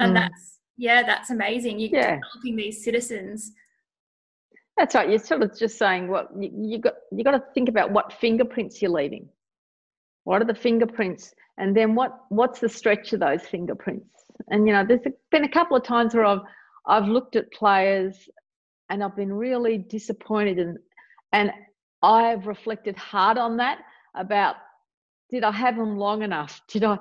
And 0.00 0.12
mm. 0.12 0.20
that's 0.20 0.52
yeah, 0.78 1.02
that's 1.02 1.30
amazing. 1.30 1.80
You're 1.80 1.90
yeah. 1.94 2.16
developing 2.16 2.56
these 2.56 2.84
citizens 2.84 3.52
that's 4.76 4.94
right. 4.94 5.08
You're 5.08 5.18
sort 5.18 5.42
of 5.42 5.56
just 5.58 5.78
saying 5.78 6.08
what 6.08 6.28
you, 6.38 6.50
you 6.54 6.78
got. 6.78 6.94
You 7.10 7.24
got 7.24 7.30
to 7.32 7.42
think 7.54 7.68
about 7.68 7.92
what 7.92 8.12
fingerprints 8.12 8.82
you're 8.82 8.90
leaving. 8.90 9.28
What 10.24 10.42
are 10.42 10.44
the 10.44 10.54
fingerprints, 10.54 11.34
and 11.56 11.74
then 11.74 11.94
what 11.94 12.20
what's 12.28 12.60
the 12.60 12.68
stretch 12.68 13.12
of 13.12 13.20
those 13.20 13.42
fingerprints? 13.42 14.06
And 14.48 14.66
you 14.66 14.74
know, 14.74 14.84
there's 14.84 15.00
been 15.30 15.44
a 15.44 15.48
couple 15.48 15.76
of 15.76 15.82
times 15.82 16.14
where 16.14 16.26
I've 16.26 16.40
I've 16.86 17.08
looked 17.08 17.36
at 17.36 17.52
players, 17.52 18.28
and 18.88 19.02
I've 19.02 19.16
been 19.16 19.32
really 19.32 19.78
disappointed, 19.78 20.58
and 20.58 20.78
and 21.32 21.52
I've 22.02 22.46
reflected 22.46 22.96
hard 22.96 23.38
on 23.38 23.56
that 23.58 23.78
about 24.14 24.56
did 25.30 25.44
I 25.44 25.50
have 25.50 25.76
them 25.76 25.98
long 25.98 26.22
enough? 26.22 26.60
Did 26.68 26.84
I 26.84 26.98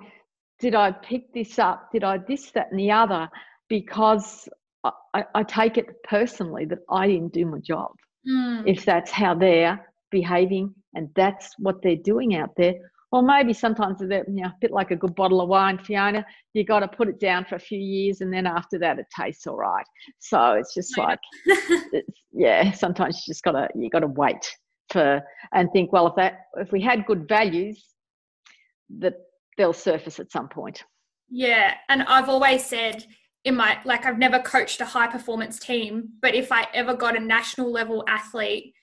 did 0.59 0.75
I 0.75 0.91
pick 0.91 1.33
this 1.33 1.59
up? 1.59 1.91
Did 1.91 2.03
I 2.03 2.17
this 2.17 2.51
that 2.51 2.71
and 2.71 2.79
the 2.79 2.91
other? 2.91 3.29
Because 3.69 4.47
I, 5.13 5.23
I 5.33 5.43
take 5.43 5.77
it 5.77 5.87
personally 6.03 6.65
that 6.65 6.79
I 6.89 7.07
didn't 7.07 7.33
do 7.33 7.45
my 7.45 7.59
job. 7.59 7.91
Mm. 8.27 8.63
If 8.65 8.85
that's 8.85 9.11
how 9.11 9.35
they're 9.35 9.79
behaving 10.11 10.73
and 10.93 11.09
that's 11.15 11.53
what 11.59 11.81
they're 11.81 11.95
doing 11.95 12.35
out 12.35 12.51
there, 12.57 12.73
or 13.15 13.21
maybe 13.21 13.53
sometimes 13.53 13.99
they're 13.99 14.25
you 14.27 14.43
know, 14.43 14.47
a 14.47 14.55
bit 14.59 14.71
like 14.71 14.91
a 14.91 14.95
good 14.97 15.15
bottle 15.15 15.39
of 15.39 15.47
wine, 15.47 15.77
Fiona. 15.77 16.25
You 16.53 16.65
got 16.65 16.81
to 16.81 16.87
put 16.89 17.07
it 17.07 17.17
down 17.17 17.45
for 17.45 17.55
a 17.55 17.59
few 17.59 17.79
years, 17.79 18.19
and 18.19 18.31
then 18.31 18.45
after 18.45 18.77
that, 18.79 18.99
it 18.99 19.05
tastes 19.17 19.47
all 19.47 19.55
right. 19.55 19.85
So 20.19 20.51
it's 20.51 20.73
just 20.73 20.97
like, 20.97 21.19
it's, 21.45 22.19
yeah. 22.33 22.73
Sometimes 22.73 23.15
you 23.15 23.31
just 23.31 23.41
gotta 23.41 23.69
you 23.73 23.89
gotta 23.89 24.07
wait 24.07 24.45
for 24.91 25.21
and 25.53 25.69
think. 25.71 25.93
Well, 25.93 26.07
if 26.07 26.15
that 26.17 26.39
if 26.57 26.73
we 26.73 26.81
had 26.81 27.05
good 27.05 27.25
values, 27.25 27.85
that 28.99 29.13
they'll 29.57 29.71
surface 29.71 30.19
at 30.19 30.29
some 30.29 30.49
point. 30.49 30.83
Yeah, 31.29 31.75
and 31.87 32.03
I've 32.03 32.27
always 32.27 32.65
said 32.65 33.05
in 33.45 33.55
my 33.55 33.77
like 33.85 34.05
I've 34.05 34.19
never 34.19 34.39
coached 34.39 34.81
a 34.81 34.85
high 34.85 35.07
performance 35.07 35.57
team, 35.57 36.09
but 36.21 36.35
if 36.35 36.51
I 36.51 36.67
ever 36.73 36.93
got 36.93 37.15
a 37.15 37.21
national 37.21 37.71
level 37.71 38.03
athlete 38.09 38.73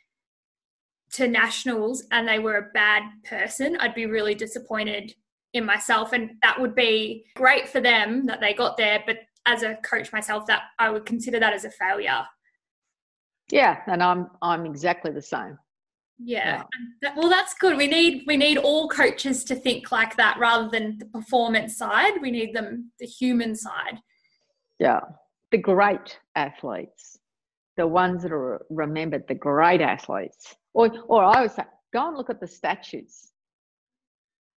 to 1.12 1.28
nationals 1.28 2.04
and 2.10 2.26
they 2.26 2.38
were 2.38 2.56
a 2.56 2.70
bad 2.72 3.02
person, 3.24 3.76
I'd 3.80 3.94
be 3.94 4.06
really 4.06 4.34
disappointed 4.34 5.14
in 5.52 5.64
myself 5.64 6.12
and 6.12 6.30
that 6.42 6.60
would 6.60 6.74
be 6.74 7.26
great 7.36 7.68
for 7.68 7.80
them 7.80 8.26
that 8.26 8.40
they 8.40 8.54
got 8.54 8.76
there, 8.76 9.02
but 9.06 9.18
as 9.46 9.62
a 9.62 9.76
coach 9.84 10.12
myself 10.12 10.46
that 10.46 10.62
I 10.78 10.90
would 10.90 11.04
consider 11.04 11.38
that 11.40 11.52
as 11.52 11.64
a 11.64 11.70
failure. 11.70 12.24
Yeah, 13.50 13.80
and 13.86 14.02
I'm 14.02 14.28
I'm 14.40 14.64
exactly 14.64 15.12
the 15.12 15.22
same. 15.22 15.58
Yeah. 16.18 16.62
yeah. 17.02 17.14
well, 17.16 17.28
that's 17.28 17.54
good. 17.54 17.76
We 17.76 17.86
need 17.86 18.24
we 18.26 18.36
need 18.36 18.58
all 18.58 18.88
coaches 18.88 19.44
to 19.44 19.54
think 19.54 19.90
like 19.90 20.16
that 20.16 20.38
rather 20.38 20.68
than 20.68 20.98
the 20.98 21.06
performance 21.06 21.76
side. 21.76 22.14
We 22.20 22.30
need 22.30 22.54
them 22.54 22.92
the 22.98 23.06
human 23.06 23.56
side. 23.56 23.98
Yeah. 24.78 25.00
The 25.50 25.58
great 25.58 26.18
athletes, 26.34 27.18
the 27.76 27.86
ones 27.86 28.22
that 28.22 28.32
are 28.32 28.64
remembered, 28.70 29.24
the 29.28 29.34
great 29.34 29.80
athletes. 29.80 30.56
Or, 30.74 30.90
or 31.08 31.24
I 31.24 31.42
would 31.42 31.52
say, 31.52 31.64
go 31.92 32.08
and 32.08 32.16
look 32.16 32.30
at 32.30 32.40
the 32.40 32.46
statues. 32.46 33.28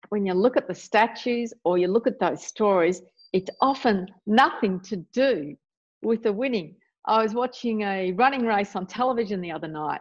When 0.08 0.26
you 0.26 0.34
look 0.34 0.56
at 0.56 0.68
the 0.68 0.74
statues 0.74 1.54
or 1.64 1.78
you 1.78 1.88
look 1.88 2.06
at 2.06 2.20
those 2.20 2.44
stories, 2.44 3.02
it's 3.32 3.50
often 3.60 4.08
nothing 4.26 4.80
to 4.80 4.96
do 4.96 5.56
with 6.02 6.22
the 6.22 6.32
winning. 6.32 6.76
I 7.06 7.22
was 7.22 7.34
watching 7.34 7.82
a 7.82 8.12
running 8.12 8.44
race 8.44 8.76
on 8.76 8.86
television 8.86 9.40
the 9.40 9.52
other 9.52 9.68
night 9.68 10.00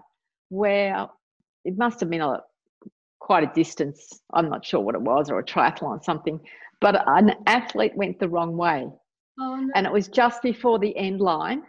where 0.49 1.07
it 1.63 1.77
must 1.77 1.99
have 2.01 2.09
been 2.09 2.21
a 2.21 2.41
quite 3.19 3.43
a 3.43 3.53
distance. 3.53 4.21
I'm 4.33 4.49
not 4.49 4.65
sure 4.65 4.81
what 4.81 4.95
it 4.95 5.01
was, 5.01 5.29
or 5.29 5.39
a 5.39 5.45
triathlon, 5.45 6.03
something. 6.03 6.39
But 6.81 7.07
an 7.07 7.35
athlete 7.45 7.95
went 7.95 8.19
the 8.19 8.27
wrong 8.27 8.57
way 8.57 8.87
Oh, 9.39 9.55
no. 9.55 9.71
And 9.75 9.85
it 9.85 9.91
was 9.91 10.07
just 10.07 10.41
before 10.41 10.79
the 10.79 10.95
end 10.97 11.19
line. 11.19 11.63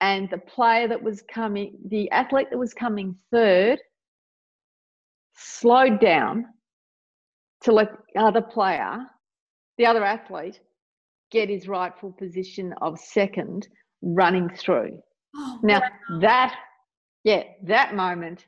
And 0.00 0.30
the 0.30 0.38
player 0.38 0.88
that 0.88 1.02
was 1.02 1.22
coming, 1.32 1.76
the 1.86 2.10
athlete 2.10 2.48
that 2.50 2.58
was 2.58 2.72
coming 2.72 3.16
third, 3.30 3.78
slowed 5.36 6.00
down 6.00 6.46
to 7.62 7.72
let 7.72 7.92
the 8.14 8.20
other 8.20 8.40
player, 8.40 8.98
the 9.76 9.86
other 9.86 10.04
athlete, 10.04 10.60
get 11.30 11.48
his 11.48 11.68
rightful 11.68 12.12
position 12.12 12.74
of 12.80 12.98
second 12.98 13.68
running 14.02 14.48
through. 14.48 14.98
Oh, 15.36 15.58
now, 15.62 15.80
wow. 15.80 16.18
that, 16.20 16.56
yeah, 17.24 17.42
that 17.64 17.94
moment 17.94 18.46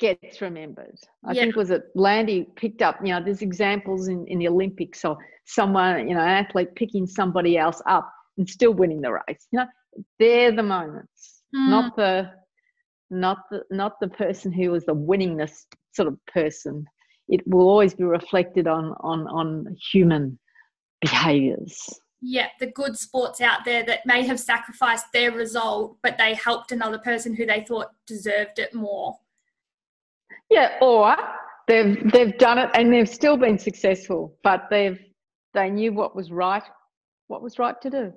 gets 0.00 0.40
remembered. 0.40 0.96
I 1.24 1.32
yeah. 1.32 1.42
think 1.42 1.56
was 1.56 1.70
it 1.70 1.82
Landy 1.94 2.46
picked 2.56 2.82
up, 2.82 2.98
you 3.02 3.12
know, 3.12 3.22
there's 3.22 3.42
examples 3.42 4.08
in, 4.08 4.26
in 4.26 4.38
the 4.38 4.48
Olympics 4.48 5.04
of 5.04 5.18
someone, 5.44 6.08
you 6.08 6.14
know, 6.14 6.20
an 6.20 6.28
athlete 6.28 6.74
picking 6.74 7.06
somebody 7.06 7.58
else 7.58 7.82
up 7.86 8.10
and 8.38 8.48
still 8.48 8.72
winning 8.72 9.00
the 9.00 9.12
race. 9.12 9.46
You 9.50 9.60
know, 9.60 9.66
they're 10.18 10.52
the 10.52 10.62
moments, 10.62 11.42
mm. 11.54 11.70
not 11.70 11.96
the 11.96 12.30
not 13.10 13.38
the 13.50 13.62
not 13.70 14.00
the 14.00 14.08
person 14.08 14.52
who 14.52 14.70
was 14.70 14.84
the 14.84 14.94
winningness 14.94 15.64
sort 15.94 16.08
of 16.08 16.18
person. 16.26 16.84
It 17.28 17.42
will 17.46 17.68
always 17.68 17.94
be 17.94 18.04
reflected 18.04 18.66
on 18.66 18.94
on 19.00 19.26
on 19.28 19.76
human 19.92 20.38
behaviors. 21.00 21.76
Yeah, 22.20 22.48
the 22.58 22.70
good 22.72 22.96
sports 22.96 23.40
out 23.40 23.64
there 23.64 23.84
that 23.84 24.04
may 24.04 24.26
have 24.26 24.40
sacrificed 24.40 25.06
their 25.12 25.30
result, 25.30 25.98
but 26.02 26.18
they 26.18 26.34
helped 26.34 26.72
another 26.72 26.98
person 26.98 27.34
who 27.34 27.46
they 27.46 27.64
thought 27.66 27.88
deserved 28.06 28.58
it 28.58 28.74
more. 28.74 29.14
Yeah, 30.50 30.78
or 30.80 31.16
they've 31.68 32.10
they've 32.10 32.36
done 32.38 32.58
it 32.58 32.70
and 32.74 32.92
they've 32.92 33.08
still 33.08 33.36
been 33.36 33.58
successful, 33.58 34.36
but 34.42 34.64
they've 34.70 34.98
they 35.54 35.70
knew 35.70 35.92
what 35.92 36.16
was 36.16 36.30
right, 36.30 36.62
what 37.28 37.42
was 37.42 37.58
right 37.58 37.80
to 37.82 37.90
do. 37.90 38.12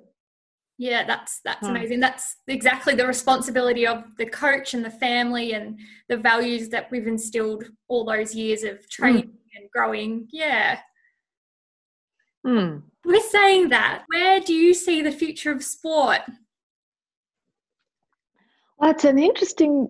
Yeah, 0.78 1.04
that's 1.06 1.40
that's 1.44 1.66
hmm. 1.66 1.76
amazing. 1.76 2.00
That's 2.00 2.36
exactly 2.48 2.94
the 2.94 3.06
responsibility 3.06 3.86
of 3.86 4.04
the 4.16 4.26
coach 4.26 4.74
and 4.74 4.84
the 4.84 4.90
family 4.90 5.52
and 5.52 5.78
the 6.08 6.16
values 6.16 6.68
that 6.70 6.90
we've 6.90 7.06
instilled 7.06 7.64
all 7.88 8.04
those 8.04 8.34
years 8.34 8.64
of 8.64 8.88
training 8.88 9.24
mm. 9.24 9.56
and 9.56 9.70
growing. 9.70 10.26
Yeah. 10.32 10.78
Mm. 12.46 12.82
We're 13.04 13.20
saying 13.20 13.68
that. 13.68 14.04
Where 14.08 14.40
do 14.40 14.54
you 14.54 14.74
see 14.74 15.02
the 15.02 15.12
future 15.12 15.52
of 15.52 15.62
sport? 15.62 16.20
Well, 18.78 18.90
it's 18.90 19.04
an 19.04 19.18
interesting 19.18 19.88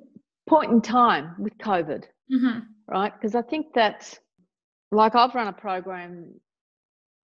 point 0.49 0.71
in 0.71 0.83
time 0.83 1.35
with 1.39 1.57
COVID, 1.59 2.05
mm-hmm. 2.31 2.59
right? 2.89 3.13
Because 3.13 3.35
I 3.35 3.43
think 3.43 3.73
that, 3.75 4.19
like, 4.91 5.15
I've 5.15 5.35
run 5.35 5.49
a 5.49 5.53
program 5.53 6.35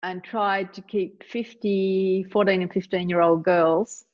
and 0.03 0.23
tried 0.23 0.73
to 0.73 0.81
keep 0.81 1.23
50, 1.23 2.25
14 2.31 2.61
and 2.61 2.71
15 2.71 3.09
year 3.09 3.21
old 3.21 3.43
girls 3.43 4.05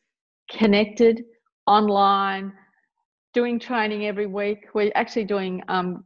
connected 0.50 1.24
online, 1.66 2.54
doing 3.34 3.60
training 3.60 4.06
every 4.06 4.28
week. 4.28 4.68
We're 4.74 4.92
actually 4.96 5.26
doing 5.26 5.62
um, 5.68 6.06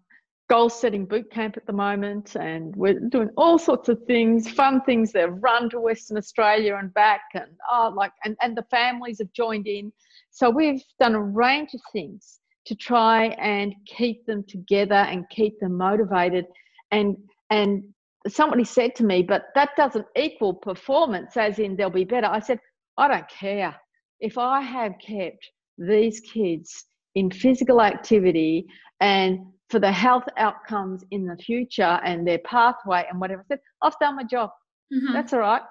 goal 0.49 0.69
setting 0.69 1.05
boot 1.05 1.29
camp 1.31 1.57
at 1.57 1.65
the 1.65 1.73
moment, 1.73 2.35
and 2.35 2.75
we're 2.75 2.99
doing 3.09 3.29
all 3.37 3.59
sorts 3.59 3.89
of 3.89 4.01
things, 4.07 4.49
fun 4.49 4.81
things. 4.81 5.11
They've 5.11 5.29
run 5.29 5.69
to 5.71 5.79
Western 5.79 6.17
Australia 6.17 6.75
and 6.75 6.93
back, 6.93 7.21
and 7.33 7.51
oh, 7.69 7.93
like, 7.95 8.11
and, 8.23 8.37
and 8.41 8.57
the 8.57 8.65
families 8.71 9.19
have 9.19 9.31
joined 9.33 9.67
in. 9.67 9.91
So 10.31 10.49
we've 10.49 10.81
done 10.99 11.15
a 11.15 11.21
range 11.21 11.73
of 11.73 11.81
things 11.91 12.39
to 12.65 12.75
try 12.75 13.27
and 13.39 13.73
keep 13.85 14.25
them 14.25 14.43
together 14.47 14.95
and 14.95 15.27
keep 15.29 15.59
them 15.59 15.77
motivated 15.77 16.45
and 16.91 17.17
and 17.49 17.83
somebody 18.27 18.63
said 18.63 18.95
to 18.95 19.03
me, 19.03 19.21
but 19.23 19.47
that 19.55 19.69
doesn't 19.75 20.05
equal 20.15 20.53
performance, 20.53 21.35
as 21.37 21.59
in 21.59 21.75
they'll 21.75 21.89
be 21.89 22.05
better. 22.05 22.27
I 22.27 22.39
said, 22.39 22.59
I 22.97 23.07
don't 23.07 23.27
care. 23.29 23.75
If 24.19 24.37
I 24.37 24.61
have 24.61 24.93
kept 25.05 25.49
these 25.77 26.19
kids 26.21 26.85
in 27.15 27.31
physical 27.31 27.81
activity 27.81 28.67
and 28.99 29.39
for 29.69 29.79
the 29.79 29.91
health 29.91 30.25
outcomes 30.37 31.03
in 31.11 31.25
the 31.25 31.35
future 31.37 31.99
and 32.03 32.27
their 32.27 32.39
pathway 32.39 33.05
and 33.09 33.19
whatever, 33.19 33.41
I 33.41 33.55
said, 33.55 33.59
I've 33.81 33.99
done 33.99 34.15
my 34.15 34.23
job. 34.23 34.51
Mm-hmm. 34.93 35.13
That's 35.13 35.33
all 35.33 35.39
right. 35.39 35.61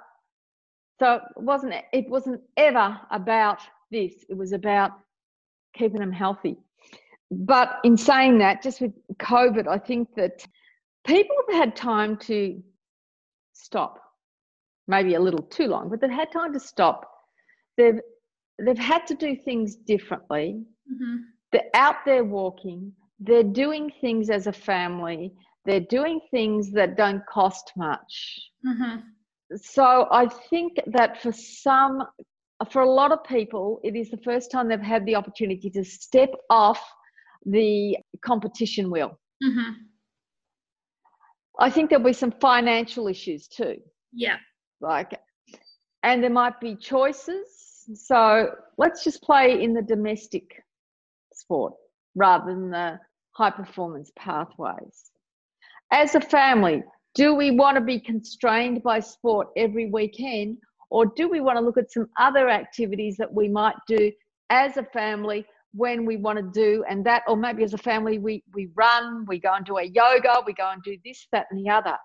So 0.98 1.14
it 1.14 1.42
wasn't 1.42 1.74
it 1.92 2.08
wasn't 2.08 2.40
ever 2.56 3.00
about 3.10 3.60
this. 3.90 4.12
It 4.28 4.36
was 4.36 4.52
about 4.52 4.92
keeping 5.74 6.00
them 6.00 6.12
healthy. 6.12 6.56
But 7.30 7.78
in 7.82 7.96
saying 7.96 8.38
that, 8.38 8.62
just 8.62 8.80
with 8.80 8.92
COVID, 9.16 9.66
I 9.66 9.78
think 9.78 10.14
that 10.16 10.46
people 11.04 11.36
have 11.48 11.58
had 11.58 11.76
time 11.76 12.16
to 12.16 12.62
stop 13.52 13.98
maybe 14.88 15.14
a 15.14 15.20
little 15.20 15.42
too 15.42 15.66
long 15.66 15.88
but 15.88 16.00
they've 16.00 16.10
had 16.10 16.30
time 16.32 16.52
to 16.52 16.60
stop 16.60 17.08
they've 17.76 18.00
they've 18.64 18.78
had 18.78 19.06
to 19.06 19.14
do 19.14 19.36
things 19.44 19.76
differently 19.76 20.62
mm-hmm. 20.90 21.16
they're 21.52 21.70
out 21.74 21.96
there 22.04 22.24
walking 22.24 22.92
they're 23.20 23.42
doing 23.42 23.90
things 24.00 24.30
as 24.30 24.46
a 24.46 24.52
family 24.52 25.32
they're 25.64 25.80
doing 25.80 26.20
things 26.30 26.72
that 26.72 26.96
don't 26.96 27.24
cost 27.26 27.72
much 27.76 28.50
mm-hmm. 28.66 28.96
so 29.56 30.06
i 30.10 30.26
think 30.26 30.72
that 30.86 31.20
for 31.22 31.32
some 31.32 32.02
for 32.70 32.82
a 32.82 32.90
lot 32.90 33.12
of 33.12 33.22
people 33.24 33.80
it 33.82 33.96
is 33.96 34.10
the 34.10 34.16
first 34.18 34.50
time 34.50 34.68
they've 34.68 34.80
had 34.80 35.04
the 35.06 35.14
opportunity 35.14 35.70
to 35.70 35.84
step 35.84 36.30
off 36.50 36.80
the 37.46 37.96
competition 38.24 38.90
wheel 38.90 39.18
mm-hmm. 39.42 39.72
I 41.58 41.70
think 41.70 41.90
there'll 41.90 42.04
be 42.04 42.12
some 42.12 42.32
financial 42.32 43.08
issues 43.08 43.48
too. 43.48 43.76
Yeah. 44.12 44.36
Like, 44.80 45.18
and 46.02 46.22
there 46.22 46.30
might 46.30 46.60
be 46.60 46.76
choices. 46.76 47.84
So 47.94 48.50
let's 48.78 49.04
just 49.04 49.22
play 49.22 49.62
in 49.62 49.74
the 49.74 49.82
domestic 49.82 50.62
sport 51.32 51.74
rather 52.14 52.52
than 52.52 52.70
the 52.70 52.98
high 53.32 53.50
performance 53.50 54.12
pathways. 54.16 55.10
As 55.90 56.14
a 56.14 56.20
family, 56.20 56.82
do 57.14 57.34
we 57.34 57.50
want 57.50 57.76
to 57.76 57.80
be 57.82 58.00
constrained 58.00 58.82
by 58.82 59.00
sport 59.00 59.48
every 59.56 59.90
weekend? 59.90 60.58
Or 60.90 61.06
do 61.06 61.28
we 61.28 61.40
want 61.40 61.58
to 61.58 61.64
look 61.64 61.78
at 61.78 61.92
some 61.92 62.08
other 62.18 62.48
activities 62.48 63.16
that 63.16 63.32
we 63.32 63.48
might 63.48 63.76
do 63.86 64.12
as 64.50 64.76
a 64.76 64.84
family 64.84 65.44
when 65.74 66.04
we 66.04 66.16
want 66.16 66.38
to 66.38 66.60
do 66.60 66.84
and 66.88 67.04
that 67.06 67.22
or 67.26 67.36
maybe 67.36 67.64
as 67.64 67.72
a 67.72 67.78
family 67.78 68.18
we 68.18 68.42
we 68.54 68.68
run 68.74 69.24
we 69.26 69.38
go 69.38 69.54
and 69.54 69.64
do 69.64 69.78
a 69.78 69.84
yoga 69.84 70.42
we 70.46 70.52
go 70.52 70.70
and 70.70 70.82
do 70.82 70.96
this 71.04 71.26
that 71.32 71.46
and 71.50 71.64
the 71.64 71.70
other. 71.70 71.96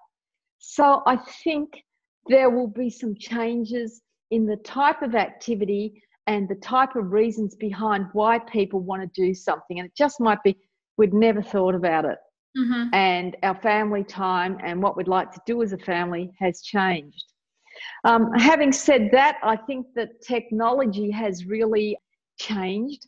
So 0.59 1.03
i 1.05 1.15
think 1.43 1.83
there 2.27 2.49
will 2.49 2.67
be 2.67 2.89
some 2.89 3.15
changes 3.15 4.01
in 4.31 4.45
the 4.45 4.57
type 4.57 5.01
of 5.01 5.15
activity 5.15 6.01
and 6.27 6.49
the 6.49 6.55
type 6.55 6.95
of 6.95 7.11
reasons 7.11 7.55
behind 7.55 8.07
why 8.11 8.37
people 8.39 8.81
want 8.81 9.01
to 9.01 9.21
do 9.21 9.33
something 9.33 9.79
and 9.79 9.87
it 9.87 9.95
just 9.95 10.19
might 10.19 10.41
be 10.43 10.57
we'd 10.97 11.13
never 11.13 11.41
thought 11.41 11.75
about 11.75 12.05
it. 12.05 12.17
Mm-hmm. 12.57 12.89
and 12.93 13.37
our 13.43 13.53
family 13.53 14.03
time 14.03 14.57
and 14.63 14.81
what 14.81 14.97
we'd 14.97 15.07
like 15.07 15.31
to 15.31 15.39
do 15.45 15.61
as 15.61 15.73
a 15.73 15.77
family 15.77 16.31
has 16.39 16.61
changed. 16.61 17.25
Um, 18.03 18.31
having 18.33 18.71
said 18.71 19.09
that 19.11 19.37
i 19.43 19.55
think 19.55 19.85
that 19.95 20.09
technology 20.21 21.11
has 21.11 21.45
really 21.45 21.95
changed 22.39 23.05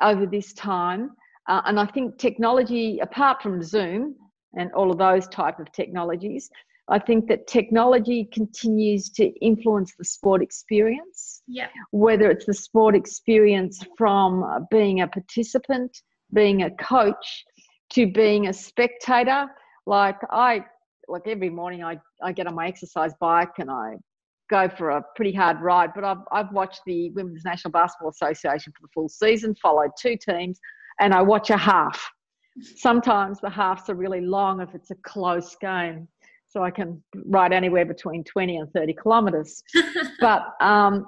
over 0.00 0.26
this 0.26 0.52
time. 0.52 1.10
Uh, 1.48 1.62
and 1.66 1.78
I 1.78 1.86
think 1.86 2.18
technology, 2.18 2.98
apart 3.00 3.42
from 3.42 3.62
Zoom 3.62 4.14
and 4.56 4.70
all 4.72 4.90
of 4.90 4.98
those 4.98 5.26
type 5.28 5.58
of 5.58 5.70
technologies, 5.72 6.50
I 6.88 6.98
think 6.98 7.28
that 7.28 7.46
technology 7.46 8.28
continues 8.32 9.08
to 9.10 9.26
influence 9.40 9.94
the 9.98 10.04
sport 10.04 10.42
experience. 10.42 11.42
Yeah. 11.46 11.68
Whether 11.90 12.30
it's 12.30 12.46
the 12.46 12.54
sport 12.54 12.94
experience 12.94 13.84
from 13.96 14.66
being 14.70 15.00
a 15.00 15.08
participant, 15.08 15.96
being 16.32 16.62
a 16.62 16.70
coach, 16.72 17.44
to 17.92 18.06
being 18.06 18.48
a 18.48 18.52
spectator. 18.52 19.46
Like 19.86 20.16
I, 20.30 20.64
like 21.08 21.22
every 21.26 21.50
morning, 21.50 21.84
I 21.84 21.98
I 22.22 22.32
get 22.32 22.46
on 22.46 22.54
my 22.54 22.68
exercise 22.68 23.12
bike 23.20 23.58
and 23.58 23.70
I 23.70 23.96
go 24.52 24.68
for 24.68 24.90
a 24.90 25.02
pretty 25.16 25.32
hard 25.32 25.60
ride. 25.60 25.90
But 25.94 26.04
I've, 26.04 26.18
I've 26.30 26.52
watched 26.52 26.82
the 26.86 27.10
Women's 27.10 27.44
National 27.44 27.72
Basketball 27.72 28.10
Association 28.10 28.72
for 28.72 28.82
the 28.82 28.88
full 28.94 29.08
season, 29.08 29.54
followed 29.60 29.90
two 29.98 30.16
teams, 30.16 30.60
and 31.00 31.14
I 31.14 31.22
watch 31.22 31.48
a 31.50 31.56
half. 31.56 32.06
Sometimes 32.76 33.40
the 33.40 33.48
halves 33.48 33.88
are 33.88 33.94
really 33.94 34.20
long 34.20 34.60
if 34.60 34.74
it's 34.74 34.90
a 34.90 34.96
close 34.96 35.56
game. 35.56 36.06
So 36.48 36.62
I 36.62 36.70
can 36.70 37.02
ride 37.24 37.54
anywhere 37.54 37.86
between 37.86 38.24
20 38.24 38.58
and 38.58 38.70
30 38.72 38.94
kilometres. 39.02 39.62
but 40.20 40.52
um, 40.60 41.06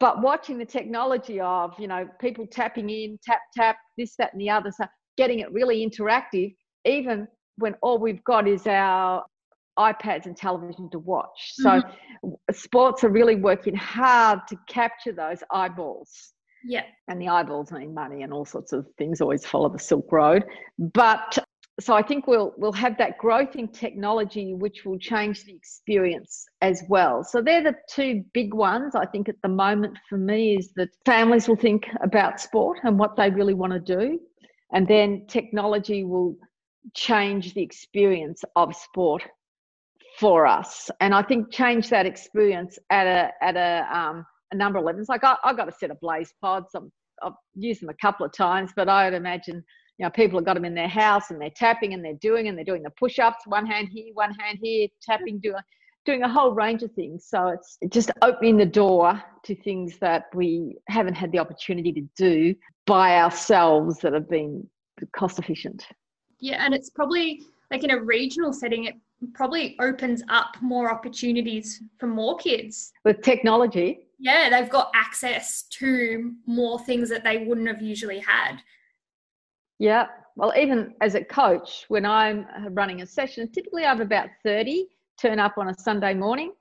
but 0.00 0.22
watching 0.22 0.56
the 0.56 0.64
technology 0.64 1.38
of 1.40 1.78
you 1.78 1.88
know 1.88 2.08
people 2.20 2.46
tapping 2.46 2.88
in, 2.88 3.18
tap 3.22 3.40
tap, 3.54 3.76
this 3.98 4.16
that 4.16 4.32
and 4.32 4.40
the 4.40 4.48
other, 4.48 4.72
so 4.72 4.86
getting 5.18 5.40
it 5.40 5.52
really 5.52 5.86
interactive, 5.86 6.54
even 6.86 7.28
when 7.58 7.74
all 7.82 7.98
we've 7.98 8.24
got 8.24 8.48
is 8.48 8.66
our 8.66 9.24
iPads 9.78 10.26
and 10.26 10.36
television 10.36 10.90
to 10.90 10.98
watch. 10.98 11.52
So 11.54 11.70
mm-hmm. 11.70 12.30
sports 12.52 13.04
are 13.04 13.08
really 13.08 13.36
working 13.36 13.74
hard 13.74 14.40
to 14.48 14.56
capture 14.68 15.12
those 15.12 15.42
eyeballs. 15.50 16.32
Yeah. 16.64 16.84
And 17.08 17.20
the 17.20 17.28
eyeballs 17.28 17.72
mean 17.72 17.94
money 17.94 18.22
and 18.22 18.32
all 18.32 18.44
sorts 18.44 18.72
of 18.72 18.86
things 18.98 19.20
always 19.20 19.44
follow 19.44 19.68
the 19.68 19.78
Silk 19.78 20.10
Road. 20.12 20.44
But 20.78 21.38
so 21.80 21.94
I 21.94 22.02
think 22.02 22.26
we'll 22.26 22.52
we'll 22.58 22.72
have 22.72 22.98
that 22.98 23.18
growth 23.18 23.56
in 23.56 23.68
technology 23.68 24.54
which 24.54 24.84
will 24.84 24.98
change 24.98 25.44
the 25.44 25.54
experience 25.54 26.44
as 26.60 26.82
well. 26.88 27.24
So 27.24 27.40
they're 27.40 27.62
the 27.62 27.74
two 27.88 28.24
big 28.34 28.54
ones 28.54 28.94
I 28.94 29.06
think 29.06 29.28
at 29.28 29.40
the 29.42 29.48
moment 29.48 29.98
for 30.08 30.18
me 30.18 30.56
is 30.56 30.72
that 30.76 30.90
families 31.06 31.48
will 31.48 31.56
think 31.56 31.88
about 32.02 32.40
sport 32.40 32.78
and 32.84 32.98
what 32.98 33.16
they 33.16 33.30
really 33.30 33.54
want 33.54 33.72
to 33.72 33.80
do. 33.80 34.20
And 34.72 34.86
then 34.86 35.26
technology 35.28 36.04
will 36.04 36.36
change 36.94 37.54
the 37.54 37.62
experience 37.62 38.42
of 38.56 38.74
sport 38.74 39.22
for 40.22 40.46
us, 40.46 40.88
and 41.00 41.12
I 41.12 41.20
think 41.20 41.50
change 41.50 41.90
that 41.90 42.06
experience 42.06 42.78
at 42.90 43.08
a 43.08 43.44
at 43.44 43.56
a 43.56 43.84
um, 43.92 44.24
a 44.52 44.56
number 44.56 44.78
of 44.78 44.84
levels. 44.84 45.08
Like 45.08 45.24
I, 45.24 45.34
have 45.42 45.56
got 45.56 45.68
a 45.68 45.72
set 45.72 45.90
of 45.90 45.98
Blaze 45.98 46.32
pods. 46.40 46.68
i 46.76 46.78
have 47.24 47.32
used 47.56 47.82
them 47.82 47.88
a 47.88 47.94
couple 47.94 48.24
of 48.24 48.32
times, 48.32 48.70
but 48.76 48.88
I 48.88 49.04
would 49.04 49.14
imagine 49.14 49.56
you 49.98 50.04
know 50.04 50.10
people 50.10 50.38
have 50.38 50.46
got 50.46 50.54
them 50.54 50.64
in 50.64 50.76
their 50.76 50.86
house 50.86 51.32
and 51.32 51.40
they're 51.40 51.50
tapping 51.56 51.92
and 51.92 52.04
they're 52.04 52.22
doing 52.28 52.46
and 52.46 52.56
they're 52.56 52.64
doing 52.64 52.84
the 52.84 52.92
push-ups, 53.00 53.42
one 53.46 53.66
hand 53.66 53.88
here, 53.90 54.14
one 54.14 54.32
hand 54.34 54.60
here, 54.62 54.86
tapping, 55.02 55.40
doing 55.40 55.56
doing 56.04 56.22
a 56.22 56.28
whole 56.28 56.52
range 56.52 56.84
of 56.84 56.92
things. 56.92 57.26
So 57.26 57.48
it's 57.48 57.78
just 57.88 58.12
opening 58.22 58.56
the 58.56 58.66
door 58.66 59.20
to 59.42 59.56
things 59.56 59.98
that 59.98 60.26
we 60.34 60.76
haven't 60.88 61.14
had 61.14 61.32
the 61.32 61.40
opportunity 61.40 61.92
to 61.94 62.02
do 62.16 62.54
by 62.86 63.16
ourselves 63.16 63.98
that 64.02 64.12
have 64.12 64.30
been 64.30 64.68
cost 65.16 65.40
efficient. 65.40 65.84
Yeah, 66.38 66.64
and 66.64 66.72
it's 66.74 66.90
probably 66.90 67.42
like 67.72 67.82
in 67.82 67.90
a 67.90 68.00
regional 68.00 68.52
setting, 68.52 68.84
it 68.84 68.94
probably 69.34 69.76
opens 69.80 70.22
up 70.28 70.56
more 70.60 70.92
opportunities 70.92 71.82
for 71.98 72.06
more 72.06 72.36
kids. 72.36 72.92
With 73.04 73.22
technology. 73.22 74.00
Yeah, 74.18 74.50
they've 74.50 74.70
got 74.70 74.90
access 74.94 75.64
to 75.78 76.34
more 76.46 76.78
things 76.80 77.08
that 77.08 77.24
they 77.24 77.38
wouldn't 77.38 77.66
have 77.66 77.80
usually 77.80 78.20
had. 78.20 78.58
Yeah. 79.78 80.06
Well, 80.36 80.52
even 80.56 80.94
as 81.00 81.14
a 81.14 81.24
coach, 81.24 81.86
when 81.88 82.06
I'm 82.06 82.46
running 82.70 83.00
a 83.00 83.06
session, 83.06 83.50
typically 83.50 83.84
I 83.84 83.88
have 83.88 84.00
about 84.00 84.28
30 84.44 84.86
turn 85.18 85.38
up 85.38 85.54
on 85.56 85.68
a 85.68 85.74
Sunday 85.74 86.14
morning. 86.14 86.52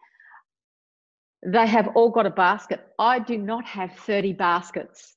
They 1.45 1.67
have 1.67 1.89
all 1.95 2.09
got 2.09 2.25
a 2.25 2.31
basket. 2.31 2.79
I 2.99 3.19
do 3.19 3.37
not 3.37 3.65
have 3.65 3.91
30 3.93 4.33
baskets 4.33 5.15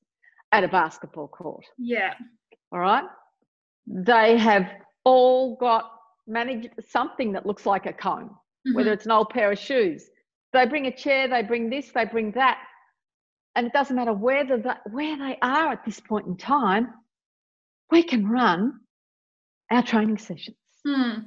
at 0.52 0.64
a 0.64 0.68
basketball 0.68 1.28
court. 1.28 1.64
Yeah. 1.78 2.14
All 2.72 2.80
right. 2.80 3.04
They 3.87 4.38
have 4.38 4.68
all 5.05 5.57
got 5.57 5.90
managed 6.27 6.71
something 6.88 7.33
that 7.33 7.47
looks 7.47 7.67
like 7.67 7.87
a 7.87 7.93
cone, 7.93 8.31
mm-hmm. 8.31 8.75
whether 8.75 8.93
it's 8.93 9.05
an 9.05 9.12
old 9.12 9.31
pair 9.31 9.53
of 9.53 9.59
shoes. 9.59 10.09
They 10.53 10.67
bring 10.67 10.87
a 10.87 10.97
chair, 10.97 11.29
they 11.29 11.43
bring 11.43 11.69
this, 11.69 11.90
they 11.93 12.05
bring 12.05 12.33
that. 12.33 12.59
And 13.57 13.67
it 13.67 13.73
doesn't 13.73 13.95
matter 13.95 14.12
where, 14.12 14.45
the, 14.45 14.77
where 14.90 15.17
they 15.17 15.38
are 15.43 15.73
at 15.73 15.85
this 15.85 16.01
point 16.01 16.27
in 16.27 16.37
time, 16.37 16.88
we 17.90 18.03
can 18.03 18.27
run 18.27 18.81
our 19.71 19.83
training 19.83 20.19
sessions 20.19 20.57
mm. 20.87 21.25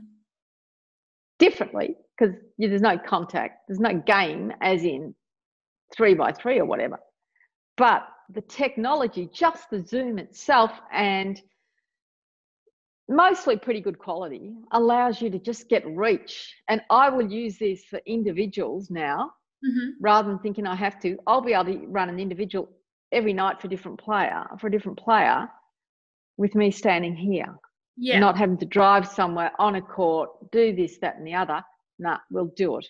differently 1.40 1.96
because 2.18 2.36
there's 2.58 2.82
no 2.82 2.98
contact, 2.98 3.60
there's 3.68 3.80
no 3.80 3.94
game, 3.94 4.52
as 4.62 4.84
in 4.84 5.14
three 5.96 6.16
by 6.16 6.32
three 6.32 6.60
or 6.60 6.66
whatever. 6.66 7.00
But 7.78 8.08
the 8.30 8.42
technology, 8.42 9.30
just 9.34 9.70
the 9.70 9.86
Zoom 9.86 10.18
itself, 10.20 10.72
and 10.92 11.40
mostly 13.10 13.58
pretty 13.58 13.82
good 13.82 14.00
quality, 14.00 14.54
allows 14.72 15.22
you 15.22 15.30
to 15.30 15.40
just 15.40 15.70
get 15.70 15.86
reach. 15.88 16.54
And 16.68 16.82
I 16.90 17.10
will 17.10 17.30
use 17.30 17.58
this 17.58 17.84
for 17.86 18.00
individuals 18.06 18.90
now 18.90 19.32
mm-hmm. 19.66 19.92
rather 20.02 20.30
than 20.30 20.40
thinking 20.40 20.68
I 20.68 20.76
have 20.76 21.00
to. 21.02 21.18
I'll 21.26 21.42
be 21.42 21.54
able 21.54 21.66
to 21.66 21.88
run 21.88 22.10
an 22.10 22.20
individual 22.20 22.70
every 23.12 23.34
night 23.34 23.62
for 23.62 23.68
a 23.68 23.70
different 23.70 24.00
player, 24.00 24.46
for 24.60 24.68
a 24.68 24.72
different 24.72 24.98
player, 24.98 25.50
with 26.38 26.56
me 26.56 26.72
standing 26.72 27.16
here. 27.16 27.56
Yeah. 27.96 28.20
Not 28.20 28.38
having 28.38 28.58
to 28.60 28.66
drive 28.66 29.08
somewhere 29.08 29.52
on 29.58 29.76
a 29.76 29.82
court, 29.82 30.30
do 30.52 30.76
this, 30.76 31.00
that, 31.00 31.18
and 31.18 31.26
the 31.26 31.34
other. 31.34 31.64
Nah, 31.98 32.18
we'll 32.30 32.54
do 32.56 32.78
it. 32.78 32.86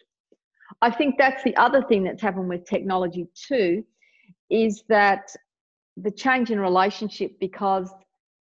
I 0.82 0.92
think 0.92 1.16
that's 1.18 1.44
the 1.44 1.56
other 1.56 1.82
thing 1.82 2.04
that's 2.04 2.22
happened 2.22 2.50
with 2.50 2.66
technology 2.66 3.28
too, 3.48 3.86
is 4.50 4.84
that 4.90 5.34
the 5.96 6.12
change 6.12 6.52
in 6.52 6.60
relationship 6.60 7.40
because 7.40 7.90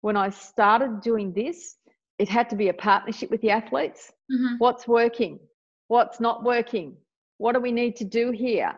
when 0.00 0.16
I 0.16 0.30
started 0.30 1.00
doing 1.00 1.32
this, 1.32 1.76
it 2.18 2.28
had 2.28 2.48
to 2.50 2.56
be 2.56 2.68
a 2.68 2.74
partnership 2.74 3.30
with 3.30 3.40
the 3.40 3.50
athletes. 3.50 4.12
Mm-hmm. 4.32 4.56
What's 4.58 4.88
working? 4.88 5.38
What's 5.88 6.20
not 6.20 6.44
working? 6.44 6.96
What 7.38 7.52
do 7.52 7.60
we 7.60 7.72
need 7.72 7.96
to 7.96 8.04
do 8.04 8.30
here? 8.30 8.72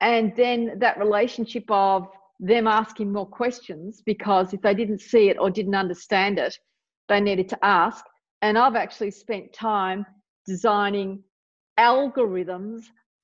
And 0.00 0.34
then 0.36 0.78
that 0.78 0.98
relationship 0.98 1.64
of 1.70 2.08
them 2.40 2.66
asking 2.66 3.12
more 3.12 3.26
questions 3.26 4.02
because 4.04 4.52
if 4.52 4.60
they 4.60 4.74
didn't 4.74 5.00
see 5.00 5.30
it 5.30 5.38
or 5.38 5.50
didn't 5.50 5.74
understand 5.74 6.38
it, 6.38 6.58
they 7.08 7.20
needed 7.20 7.48
to 7.50 7.64
ask. 7.64 8.04
And 8.42 8.58
I've 8.58 8.76
actually 8.76 9.12
spent 9.12 9.52
time 9.52 10.04
designing 10.46 11.22
algorithms 11.78 12.82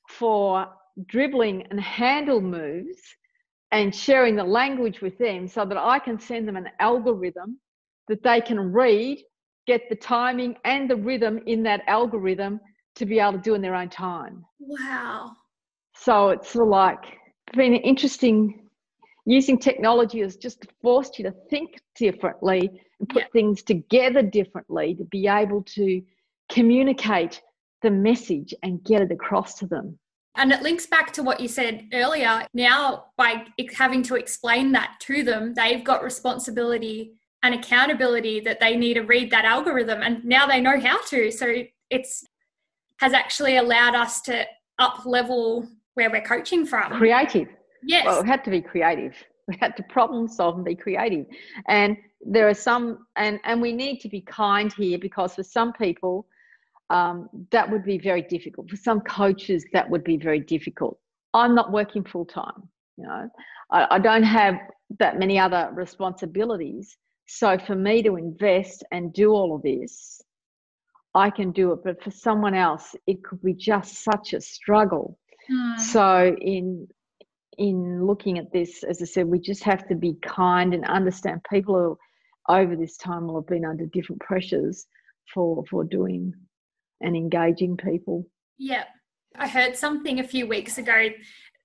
for 0.09 0.67
dribbling 1.07 1.67
and 1.71 1.81
handle 1.81 2.41
moves 2.41 3.01
and 3.73 3.95
sharing 3.95 4.37
the 4.37 4.45
language 4.45 5.01
with 5.01 5.17
them 5.19 5.47
so 5.47 5.65
that 5.65 5.79
I 5.79 5.99
can 5.99 6.19
send 6.19 6.49
them 6.49 6.57
an 6.57 6.69
algorithm 6.81 7.59
that 8.09 8.23
they 8.23 8.41
can 8.41 8.59
read, 8.73 9.23
get 9.67 9.89
the 9.89 9.95
timing 9.95 10.57
and 10.65 10.91
the 10.91 10.97
rhythm 10.97 11.41
in 11.47 11.63
that 11.63 11.83
algorithm 11.87 12.61
to 12.97 13.07
be 13.07 13.21
able 13.21 13.35
to 13.35 13.39
do 13.39 13.55
in 13.55 13.63
their 13.63 13.75
own 13.75 13.89
time. 13.89 14.45
Wow. 14.59 15.33
So 15.95 16.31
it's 16.31 16.51
sort 16.51 16.67
of 16.67 16.71
like 16.71 17.05
been 17.55 17.75
interesting 17.75 18.69
using 19.27 19.59
technology 19.59 20.21
has 20.21 20.37
just 20.37 20.67
forced 20.83 21.19
you 21.19 21.25
to 21.25 21.35
think 21.51 21.81
differently 21.95 22.71
and 22.99 23.09
put 23.09 23.23
yeah. 23.23 23.29
things 23.33 23.63
together 23.63 24.23
differently 24.23 24.95
to 24.95 25.05
be 25.05 25.29
able 25.29 25.63
to 25.63 26.03
communicate 26.51 27.41
the 27.83 27.91
message 27.91 28.55
and 28.63 28.83
get 28.85 29.03
it 29.03 29.13
across 29.13 29.55
to 29.55 29.67
them. 29.67 29.99
And 30.41 30.53
it 30.53 30.63
links 30.63 30.87
back 30.87 31.13
to 31.13 31.23
what 31.23 31.39
you 31.39 31.49
said 31.49 31.87
earlier. 31.93 32.47
Now, 32.55 33.09
by 33.19 33.45
having 33.77 34.03
to 34.05 34.15
explain 34.15 34.73
that 34.73 34.95
to 35.01 35.23
them, 35.23 35.53
they've 35.53 35.85
got 35.85 36.03
responsibility 36.03 37.13
and 37.43 37.55
accountability 37.55 38.41
that 38.41 38.59
they 38.59 38.75
need 38.75 38.95
to 38.95 39.03
read 39.03 39.31
that 39.33 39.45
algorithm, 39.45 40.03
and 40.03 40.25
now 40.25 40.47
they 40.47 40.59
know 40.59 40.81
how 40.81 40.99
to. 41.09 41.31
So 41.31 41.65
it's 41.91 42.25
has 43.01 43.13
actually 43.13 43.59
allowed 43.59 43.95
us 43.95 44.23
to 44.23 44.47
up 44.79 45.05
level 45.05 45.69
where 45.95 46.11
we're 46.11 46.23
coaching 46.23 46.65
from. 46.65 46.93
Creative. 46.93 47.49
Yes. 47.83 48.07
Well, 48.07 48.23
we 48.23 48.29
had 48.29 48.43
to 48.45 48.51
be 48.51 48.63
creative. 48.63 49.15
We 49.47 49.59
had 49.61 49.77
to 49.77 49.83
problem 49.85 50.27
solve 50.27 50.57
and 50.57 50.65
be 50.65 50.75
creative. 50.75 51.27
And 51.69 51.99
there 52.21 52.49
are 52.49 52.55
some, 52.55 53.07
and 53.17 53.41
and 53.45 53.61
we 53.61 53.73
need 53.73 54.01
to 54.01 54.09
be 54.09 54.23
kind 54.23 54.73
here 54.73 54.99
because 54.99 55.35
for 55.35 55.43
some 55.43 55.75
people, 55.75 56.27
um, 56.91 57.29
that 57.51 57.71
would 57.71 57.85
be 57.85 57.99
very 57.99 58.23
difficult. 58.23 58.69
For 58.69 58.77
some 58.77 59.01
coaches, 59.01 59.65
that 59.73 59.89
would 59.89 60.05
be 60.05 60.17
very 60.17 60.41
difficult. 60.41 60.99
I'm 61.33 61.55
not 61.55 61.71
working 61.73 62.05
full 62.05 62.27
time, 62.27 62.69
you 62.97 63.05
know, 63.05 63.31
I, 63.71 63.87
I 63.93 63.99
don't 63.99 64.25
have 64.25 64.57
that 64.99 65.19
many 65.19 65.39
other 65.39 65.71
responsibilities. 65.73 66.97
So 67.27 67.57
for 67.59 67.77
me 67.77 68.03
to 68.03 68.17
invest 68.17 68.83
and 68.91 69.13
do 69.13 69.31
all 69.31 69.55
of 69.55 69.63
this, 69.63 70.21
I 71.15 71.31
can 71.31 71.53
do 71.53 71.73
it. 71.73 71.81
But 71.85 72.03
for 72.03 72.11
someone 72.11 72.55
else, 72.55 72.97
it 73.07 73.23
could 73.23 73.41
be 73.43 73.55
just 73.55 74.03
such 74.03 74.33
a 74.33 74.41
struggle. 74.41 75.19
Mm. 75.51 75.79
So 75.79 76.37
in 76.41 76.89
in 77.59 78.05
looking 78.05 78.39
at 78.39 78.53
this, 78.53 78.83
as 78.85 79.03
I 79.03 79.05
said, 79.05 79.27
we 79.27 79.39
just 79.39 79.63
have 79.65 79.87
to 79.89 79.95
be 79.95 80.15
kind 80.23 80.73
and 80.73 80.85
understand 80.87 81.43
people 81.51 81.75
who 81.75 81.99
over 82.53 82.75
this 82.75 82.97
time 82.97 83.27
will 83.27 83.41
have 83.41 83.47
been 83.47 83.65
under 83.65 83.87
different 83.87 84.21
pressures 84.21 84.87
for 85.33 85.65
for 85.71 85.85
doing 85.85 86.35
and 87.01 87.17
engaging 87.17 87.77
people. 87.77 88.27
Yeah. 88.59 88.85
I 89.37 89.49
heard 89.49 89.77
something 89.77 90.21
a 90.21 90.27
few 90.27 90.47
weeks 90.47 90.79
ago 90.79 91.09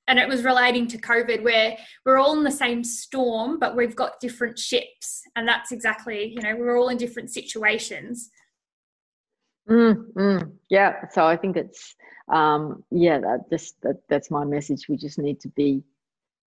and 0.07 0.19
it 0.19 0.27
was 0.27 0.43
relating 0.43 0.87
to 0.87 0.97
COVID 0.99 1.41
where 1.43 1.77
we're 2.05 2.19
all 2.19 2.37
in 2.37 2.43
the 2.43 2.51
same 2.51 2.83
storm, 2.83 3.57
but 3.57 3.75
we've 3.75 3.95
got 3.95 4.19
different 4.19 4.59
ships. 4.59 5.23
And 5.35 5.47
that's 5.47 5.71
exactly, 5.71 6.27
you 6.27 6.41
know, 6.41 6.55
we're 6.55 6.77
all 6.77 6.89
in 6.89 6.97
different 6.97 7.31
situations. 7.31 8.29
Mm, 9.67 10.13
mm, 10.13 10.51
yeah. 10.69 11.07
So 11.11 11.25
I 11.25 11.35
think 11.35 11.57
it's, 11.57 11.95
um, 12.31 12.83
yeah, 12.91 13.19
that 13.19 13.49
just, 13.49 13.81
that, 13.81 14.01
that's 14.07 14.29
my 14.29 14.45
message. 14.45 14.87
We 14.87 14.95
just 14.95 15.17
need 15.17 15.39
to 15.39 15.49
be, 15.49 15.81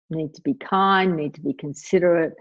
need 0.09 0.33
to 0.33 0.41
be 0.41 0.55
kind, 0.55 1.15
need 1.15 1.35
to 1.35 1.41
be 1.41 1.53
considerate, 1.53 2.33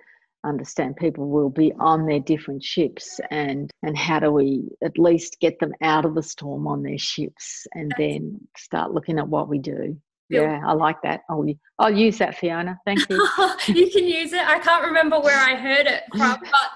understand 0.45 0.97
people 0.97 1.29
will 1.29 1.51
be 1.51 1.73
on 1.79 2.07
their 2.07 2.21
different 2.21 2.63
ships 2.63 3.21
and 3.31 3.71
and 3.83 3.97
how 3.97 4.19
do 4.19 4.31
we 4.31 4.69
at 4.83 4.99
least 4.99 5.39
get 5.41 5.59
them 5.61 5.73
out 5.83 6.05
of 6.05 6.15
the 6.15 6.23
storm 6.23 6.67
on 6.67 6.83
their 6.83 6.99
ships 6.99 7.67
and 7.75 7.93
then 7.99 8.41
start 8.57 8.93
looking 8.93 9.19
at 9.19 9.29
what 9.29 9.49
we 9.49 9.59
do. 9.59 9.97
Yeah 10.29 10.63
i 10.67 10.73
like 10.73 11.01
that. 11.03 11.21
I'll, 11.29 11.45
I'll 11.79 11.95
use 11.95 12.19
that 12.19 12.37
fiona. 12.37 12.79
Thank 12.85 13.09
you. 13.09 13.29
You 13.69 13.91
can 13.91 14.05
use 14.05 14.33
it. 14.33 14.47
I 14.47 14.59
can't 14.59 14.85
remember 14.85 15.21
where 15.21 15.39
i 15.39 15.55
heard 15.55 15.87
it 15.87 16.03
from 16.11 16.39
but 16.43 16.71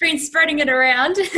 been 0.00 0.18
spreading 0.18 0.60
it 0.60 0.68
around. 0.68 1.16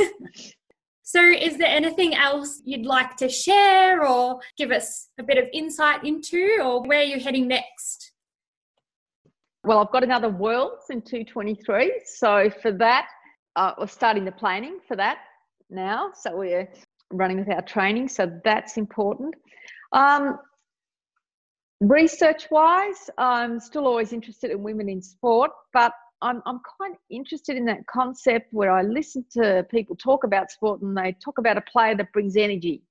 So 1.05 1.21
is 1.21 1.59
there 1.59 1.68
anything 1.68 2.14
else 2.14 2.62
you'd 2.64 2.87
like 2.87 3.16
to 3.16 3.29
share 3.29 4.07
or 4.07 4.40
give 4.57 4.71
us 4.71 5.09
a 5.18 5.23
bit 5.23 5.37
of 5.37 5.45
insight 5.53 6.05
into 6.05 6.59
or 6.64 6.83
where 6.85 7.03
you're 7.03 7.18
heading 7.18 7.49
next 7.49 8.12
well, 9.64 9.79
I've 9.79 9.92
got 9.92 10.03
another 10.03 10.29
Worlds 10.29 10.87
in 10.90 11.03
223. 11.03 12.03
So 12.05 12.51
for 12.61 12.72
that, 12.72 13.07
uh, 13.57 13.72
we're 13.79 13.87
starting 13.87 14.25
the 14.25 14.33
planning 14.33 14.79
for 14.87 14.96
that 14.96 15.18
now. 15.70 16.11
So 16.14 16.37
we're 16.37 16.68
running 17.12 17.38
with 17.38 17.48
our 17.48 17.63
training. 17.63 18.08
So 18.08 18.40
that's 18.44 18.77
important. 18.77 19.35
Um, 19.92 20.38
research 21.81 22.50
wise, 22.50 23.08
I'm 23.19 23.60
still 23.60 23.87
always 23.87 24.13
interested 24.13 24.50
in 24.50 24.63
women 24.63 24.88
in 24.88 25.00
sport, 25.00 25.50
but 25.73 25.92
I'm, 26.23 26.42
I'm 26.46 26.60
quite 26.77 26.94
interested 27.10 27.56
in 27.56 27.65
that 27.67 27.87
concept 27.87 28.48
where 28.52 28.71
I 28.71 28.83
listen 28.83 29.25
to 29.33 29.67
people 29.71 29.94
talk 29.96 30.25
about 30.25 30.50
sport 30.50 30.81
and 30.81 30.96
they 30.96 31.17
talk 31.25 31.38
about 31.38 31.56
a 31.56 31.63
player 31.63 31.94
that 31.96 32.13
brings 32.13 32.37
energy. 32.37 32.83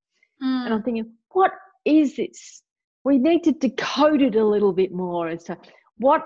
Mm. 0.41 0.65
And 0.65 0.74
I'm 0.74 0.84
thinking, 0.84 1.11
what 1.32 1.51
is 1.86 2.15
this? 2.15 2.61
We 3.03 3.17
need 3.17 3.43
to 3.45 3.51
decode 3.51 4.22
it 4.22 4.36
a 4.36 4.45
little 4.45 4.74
bit 4.74 4.91
more 4.93 5.28
as 5.28 5.43
to 5.45 5.57
what 5.97 6.24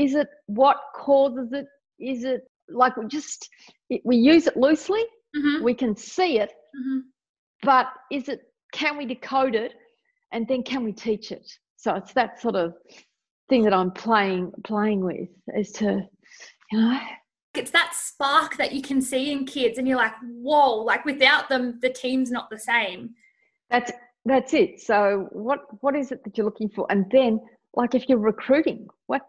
is 0.00 0.14
it 0.14 0.28
what 0.46 0.78
causes 0.94 1.52
it? 1.52 1.66
Is 1.98 2.24
it 2.24 2.42
like 2.68 2.96
we 2.96 3.06
just 3.06 3.48
it, 3.90 4.00
we 4.04 4.16
use 4.16 4.46
it 4.46 4.56
loosely? 4.56 5.04
Mm-hmm. 5.36 5.64
We 5.64 5.74
can 5.74 5.94
see 5.94 6.38
it, 6.38 6.50
mm-hmm. 6.50 7.00
but 7.62 7.86
is 8.10 8.28
it? 8.28 8.40
Can 8.72 8.96
we 8.96 9.04
decode 9.04 9.54
it, 9.54 9.74
and 10.32 10.48
then 10.48 10.62
can 10.62 10.84
we 10.84 10.92
teach 10.92 11.32
it? 11.32 11.46
So 11.76 11.94
it's 11.94 12.12
that 12.14 12.40
sort 12.40 12.56
of 12.56 12.74
thing 13.48 13.62
that 13.64 13.74
I'm 13.74 13.90
playing 13.90 14.52
playing 14.64 15.04
with, 15.04 15.28
as 15.54 15.70
to 15.72 16.02
you 16.72 16.80
know 16.80 16.98
It's 17.54 17.72
that 17.72 17.92
spark 17.94 18.56
that 18.56 18.72
you 18.72 18.80
can 18.80 19.02
see 19.02 19.32
in 19.32 19.44
kids, 19.44 19.76
and 19.76 19.86
you're 19.86 19.98
like, 19.98 20.14
whoa, 20.22 20.76
like 20.76 21.04
without 21.04 21.48
them, 21.48 21.78
the 21.82 21.90
team's 21.90 22.30
not 22.30 22.48
the 22.48 22.58
same. 22.58 23.10
That's 23.70 23.92
that's 24.24 24.54
it. 24.54 24.80
So 24.80 25.28
what 25.32 25.60
what 25.82 25.94
is 25.94 26.10
it 26.12 26.24
that 26.24 26.36
you're 26.38 26.46
looking 26.46 26.70
for? 26.70 26.86
And 26.90 27.06
then 27.10 27.40
like 27.74 27.94
if 27.94 28.08
you're 28.08 28.18
recruiting, 28.18 28.86
what 29.06 29.22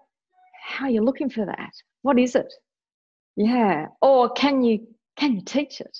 how 0.71 0.85
are 0.85 0.91
you 0.91 1.01
looking 1.03 1.29
for 1.29 1.45
that? 1.45 1.71
What 2.01 2.19
is 2.19 2.35
it? 2.35 2.51
Yeah. 3.35 3.87
Or 4.01 4.29
can 4.31 4.63
you 4.63 4.87
can 5.17 5.35
you 5.35 5.41
teach 5.43 5.81
it? 5.81 5.97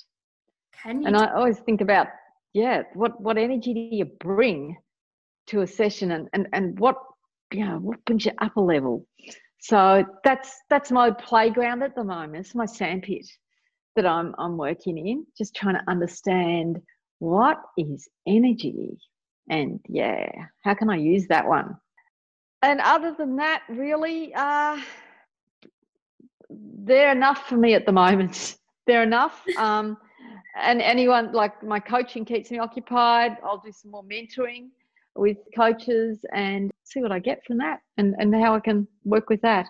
Can 0.82 1.02
you 1.02 1.06
And 1.06 1.16
I 1.16 1.32
always 1.34 1.58
think 1.60 1.80
about, 1.80 2.08
yeah, 2.52 2.82
what 2.94 3.20
what 3.20 3.38
energy 3.38 3.74
do 3.74 3.80
you 3.80 4.04
bring 4.04 4.76
to 5.48 5.60
a 5.60 5.66
session 5.66 6.10
and 6.12 6.28
and, 6.32 6.48
and 6.52 6.78
what 6.78 6.96
you 7.52 7.64
know, 7.66 7.78
what 7.78 8.04
brings 8.04 8.24
you 8.24 8.32
up 8.40 8.56
a 8.56 8.60
level? 8.60 9.06
So 9.60 10.04
that's 10.24 10.50
that's 10.70 10.90
my 10.90 11.10
playground 11.10 11.82
at 11.82 11.94
the 11.94 12.04
moment. 12.04 12.46
It's 12.46 12.54
my 12.54 12.66
sandpit 12.66 13.26
that 13.96 14.06
I'm 14.06 14.34
I'm 14.38 14.56
working 14.56 14.98
in, 14.98 15.26
just 15.38 15.54
trying 15.54 15.74
to 15.74 15.84
understand 15.88 16.80
what 17.18 17.58
is 17.76 18.08
energy 18.26 18.98
and 19.48 19.80
yeah, 19.88 20.28
how 20.62 20.74
can 20.74 20.90
I 20.90 20.96
use 20.96 21.26
that 21.28 21.46
one? 21.46 21.76
And 22.62 22.80
other 22.80 23.12
than 23.12 23.36
that, 23.36 23.62
really, 23.68 24.32
uh, 24.34 24.80
they're 26.48 27.12
enough 27.12 27.48
for 27.48 27.56
me 27.56 27.74
at 27.74 27.86
the 27.86 27.92
moment. 27.92 28.56
They're 28.86 29.04
enough. 29.04 29.44
Um, 29.58 29.96
and 30.60 30.82
anyone 30.82 31.32
like 31.32 31.62
my 31.62 31.78
coaching 31.78 32.24
keeps 32.24 32.50
me 32.50 32.58
occupied. 32.58 33.36
I'll 33.44 33.58
do 33.58 33.70
some 33.70 33.92
more 33.92 34.02
mentoring 34.02 34.70
with 35.14 35.36
coaches 35.54 36.24
and 36.34 36.70
see 36.82 37.00
what 37.00 37.12
I 37.12 37.20
get 37.20 37.44
from 37.44 37.58
that 37.58 37.80
and, 37.96 38.16
and 38.18 38.34
how 38.34 38.56
I 38.56 38.60
can 38.60 38.88
work 39.04 39.28
with 39.28 39.40
that. 39.42 39.66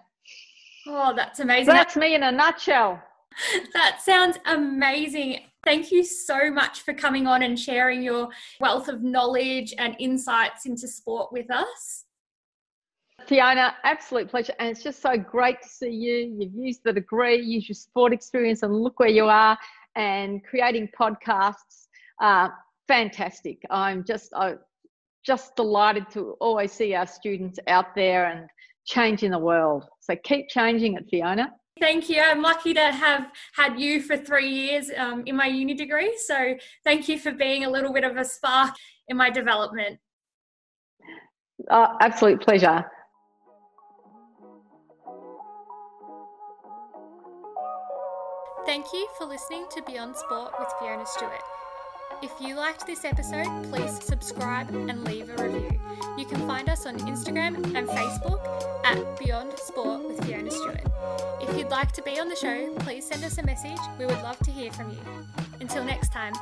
Oh, 0.87 1.13
that's 1.15 1.41
amazing. 1.41 1.67
So 1.67 1.73
that's 1.73 1.95
me 1.95 2.15
in 2.15 2.23
a 2.23 2.33
nutshell. 2.33 3.03
That 3.73 4.01
sounds 4.03 4.39
amazing. 4.45 5.41
Thank 5.65 5.91
you 5.91 6.05
so 6.05 6.51
much 6.51 6.83
for 6.83 6.93
coming 6.93 7.27
on 7.27 7.43
and 7.43 7.59
sharing 7.59 8.03
your 8.03 8.29
wealth 8.61 8.89
of 8.89 9.03
knowledge 9.03 9.73
and 9.79 9.97
insights 9.99 10.67
into 10.67 10.87
sport 10.87 11.33
with 11.33 11.51
us. 11.51 12.05
Fiona, 13.27 13.75
absolute 13.85 14.29
pleasure. 14.29 14.55
And 14.59 14.69
it's 14.69 14.83
just 14.83 15.01
so 15.01 15.17
great 15.17 15.63
to 15.63 15.69
see 15.69 15.91
you. 15.91 16.37
You've 16.39 16.55
used 16.55 16.81
the 16.85 16.93
degree, 16.93 17.41
used 17.41 17.69
your 17.69 17.75
sport 17.75 18.13
experience, 18.13 18.63
and 18.63 18.75
look 18.75 19.01
where 19.01 19.09
you 19.09 19.27
are 19.27 19.59
and 19.97 20.45
creating 20.45 20.89
podcasts. 20.99 21.87
Uh, 22.21 22.49
fantastic. 22.89 23.63
I'm 23.71 24.05
just 24.05 24.33
uh, 24.35 24.55
just 25.25 25.55
delighted 25.57 26.11
to 26.11 26.37
always 26.41 26.73
see 26.73 26.95
our 26.95 27.07
students 27.07 27.59
out 27.69 27.95
there 27.95 28.27
and 28.27 28.49
changing 28.85 29.31
the 29.31 29.39
world. 29.39 29.85
So 30.01 30.17
keep 30.25 30.49
changing 30.49 30.95
it, 30.95 31.07
Fiona. 31.11 31.53
Thank 31.81 32.09
you. 32.09 32.21
I'm 32.21 32.43
lucky 32.43 32.75
to 32.75 32.93
have 32.93 33.29
had 33.55 33.81
you 33.81 34.03
for 34.03 34.17
three 34.17 34.49
years 34.49 34.91
um, 34.97 35.23
in 35.27 35.37
my 35.37 35.47
uni 35.47 35.75
degree. 35.75 36.17
So 36.27 36.55
thank 36.85 37.09
you 37.09 37.19
for 37.19 37.33
being 37.33 37.65
a 37.65 37.71
little 37.71 37.93
bit 37.93 38.05
of 38.05 38.17
a 38.17 38.25
spark 38.25 38.75
in 39.09 39.17
my 39.17 39.31
development. 39.31 39.99
Uh, 41.71 41.95
absolute 42.01 42.41
pleasure. 42.41 42.85
Thank 48.73 48.95
you 48.95 49.07
for 49.19 49.27
listening 49.27 49.67
to 49.73 49.83
Beyond 49.83 50.17
Sport 50.17 50.55
with 50.59 50.67
Fiona 50.81 51.05
Stewart. 51.05 51.43
If 52.23 52.33
you 52.41 52.57
liked 52.57 52.87
this 52.87 53.05
episode, 53.05 53.65
please 53.65 54.03
subscribe 54.03 54.71
and 54.71 55.05
leave 55.05 55.29
a 55.29 55.47
review. 55.47 55.79
You 56.17 56.25
can 56.25 56.39
find 56.49 56.71
us 56.71 56.87
on 56.87 56.97
Instagram 57.01 57.57
and 57.77 57.87
Facebook 57.87 58.41
at 58.87 59.19
Beyond 59.19 59.59
Sport 59.59 60.09
with 60.09 60.25
Fiona 60.25 60.51
Stewart. 60.51 60.87
If 61.43 61.55
you'd 61.59 61.69
like 61.69 61.93
to 61.93 62.03
be 62.03 62.19
on 62.19 62.31
the 62.31 62.35
show, 62.35 62.75
please 62.79 63.07
send 63.07 63.23
us 63.25 63.37
a 63.37 63.43
message. 63.43 63.77
We 63.99 64.07
would 64.07 64.23
love 64.23 64.39
to 64.39 64.51
hear 64.51 64.73
from 64.73 64.89
you. 64.89 65.27
Until 65.61 65.85
next 65.85 66.11
time. 66.11 66.33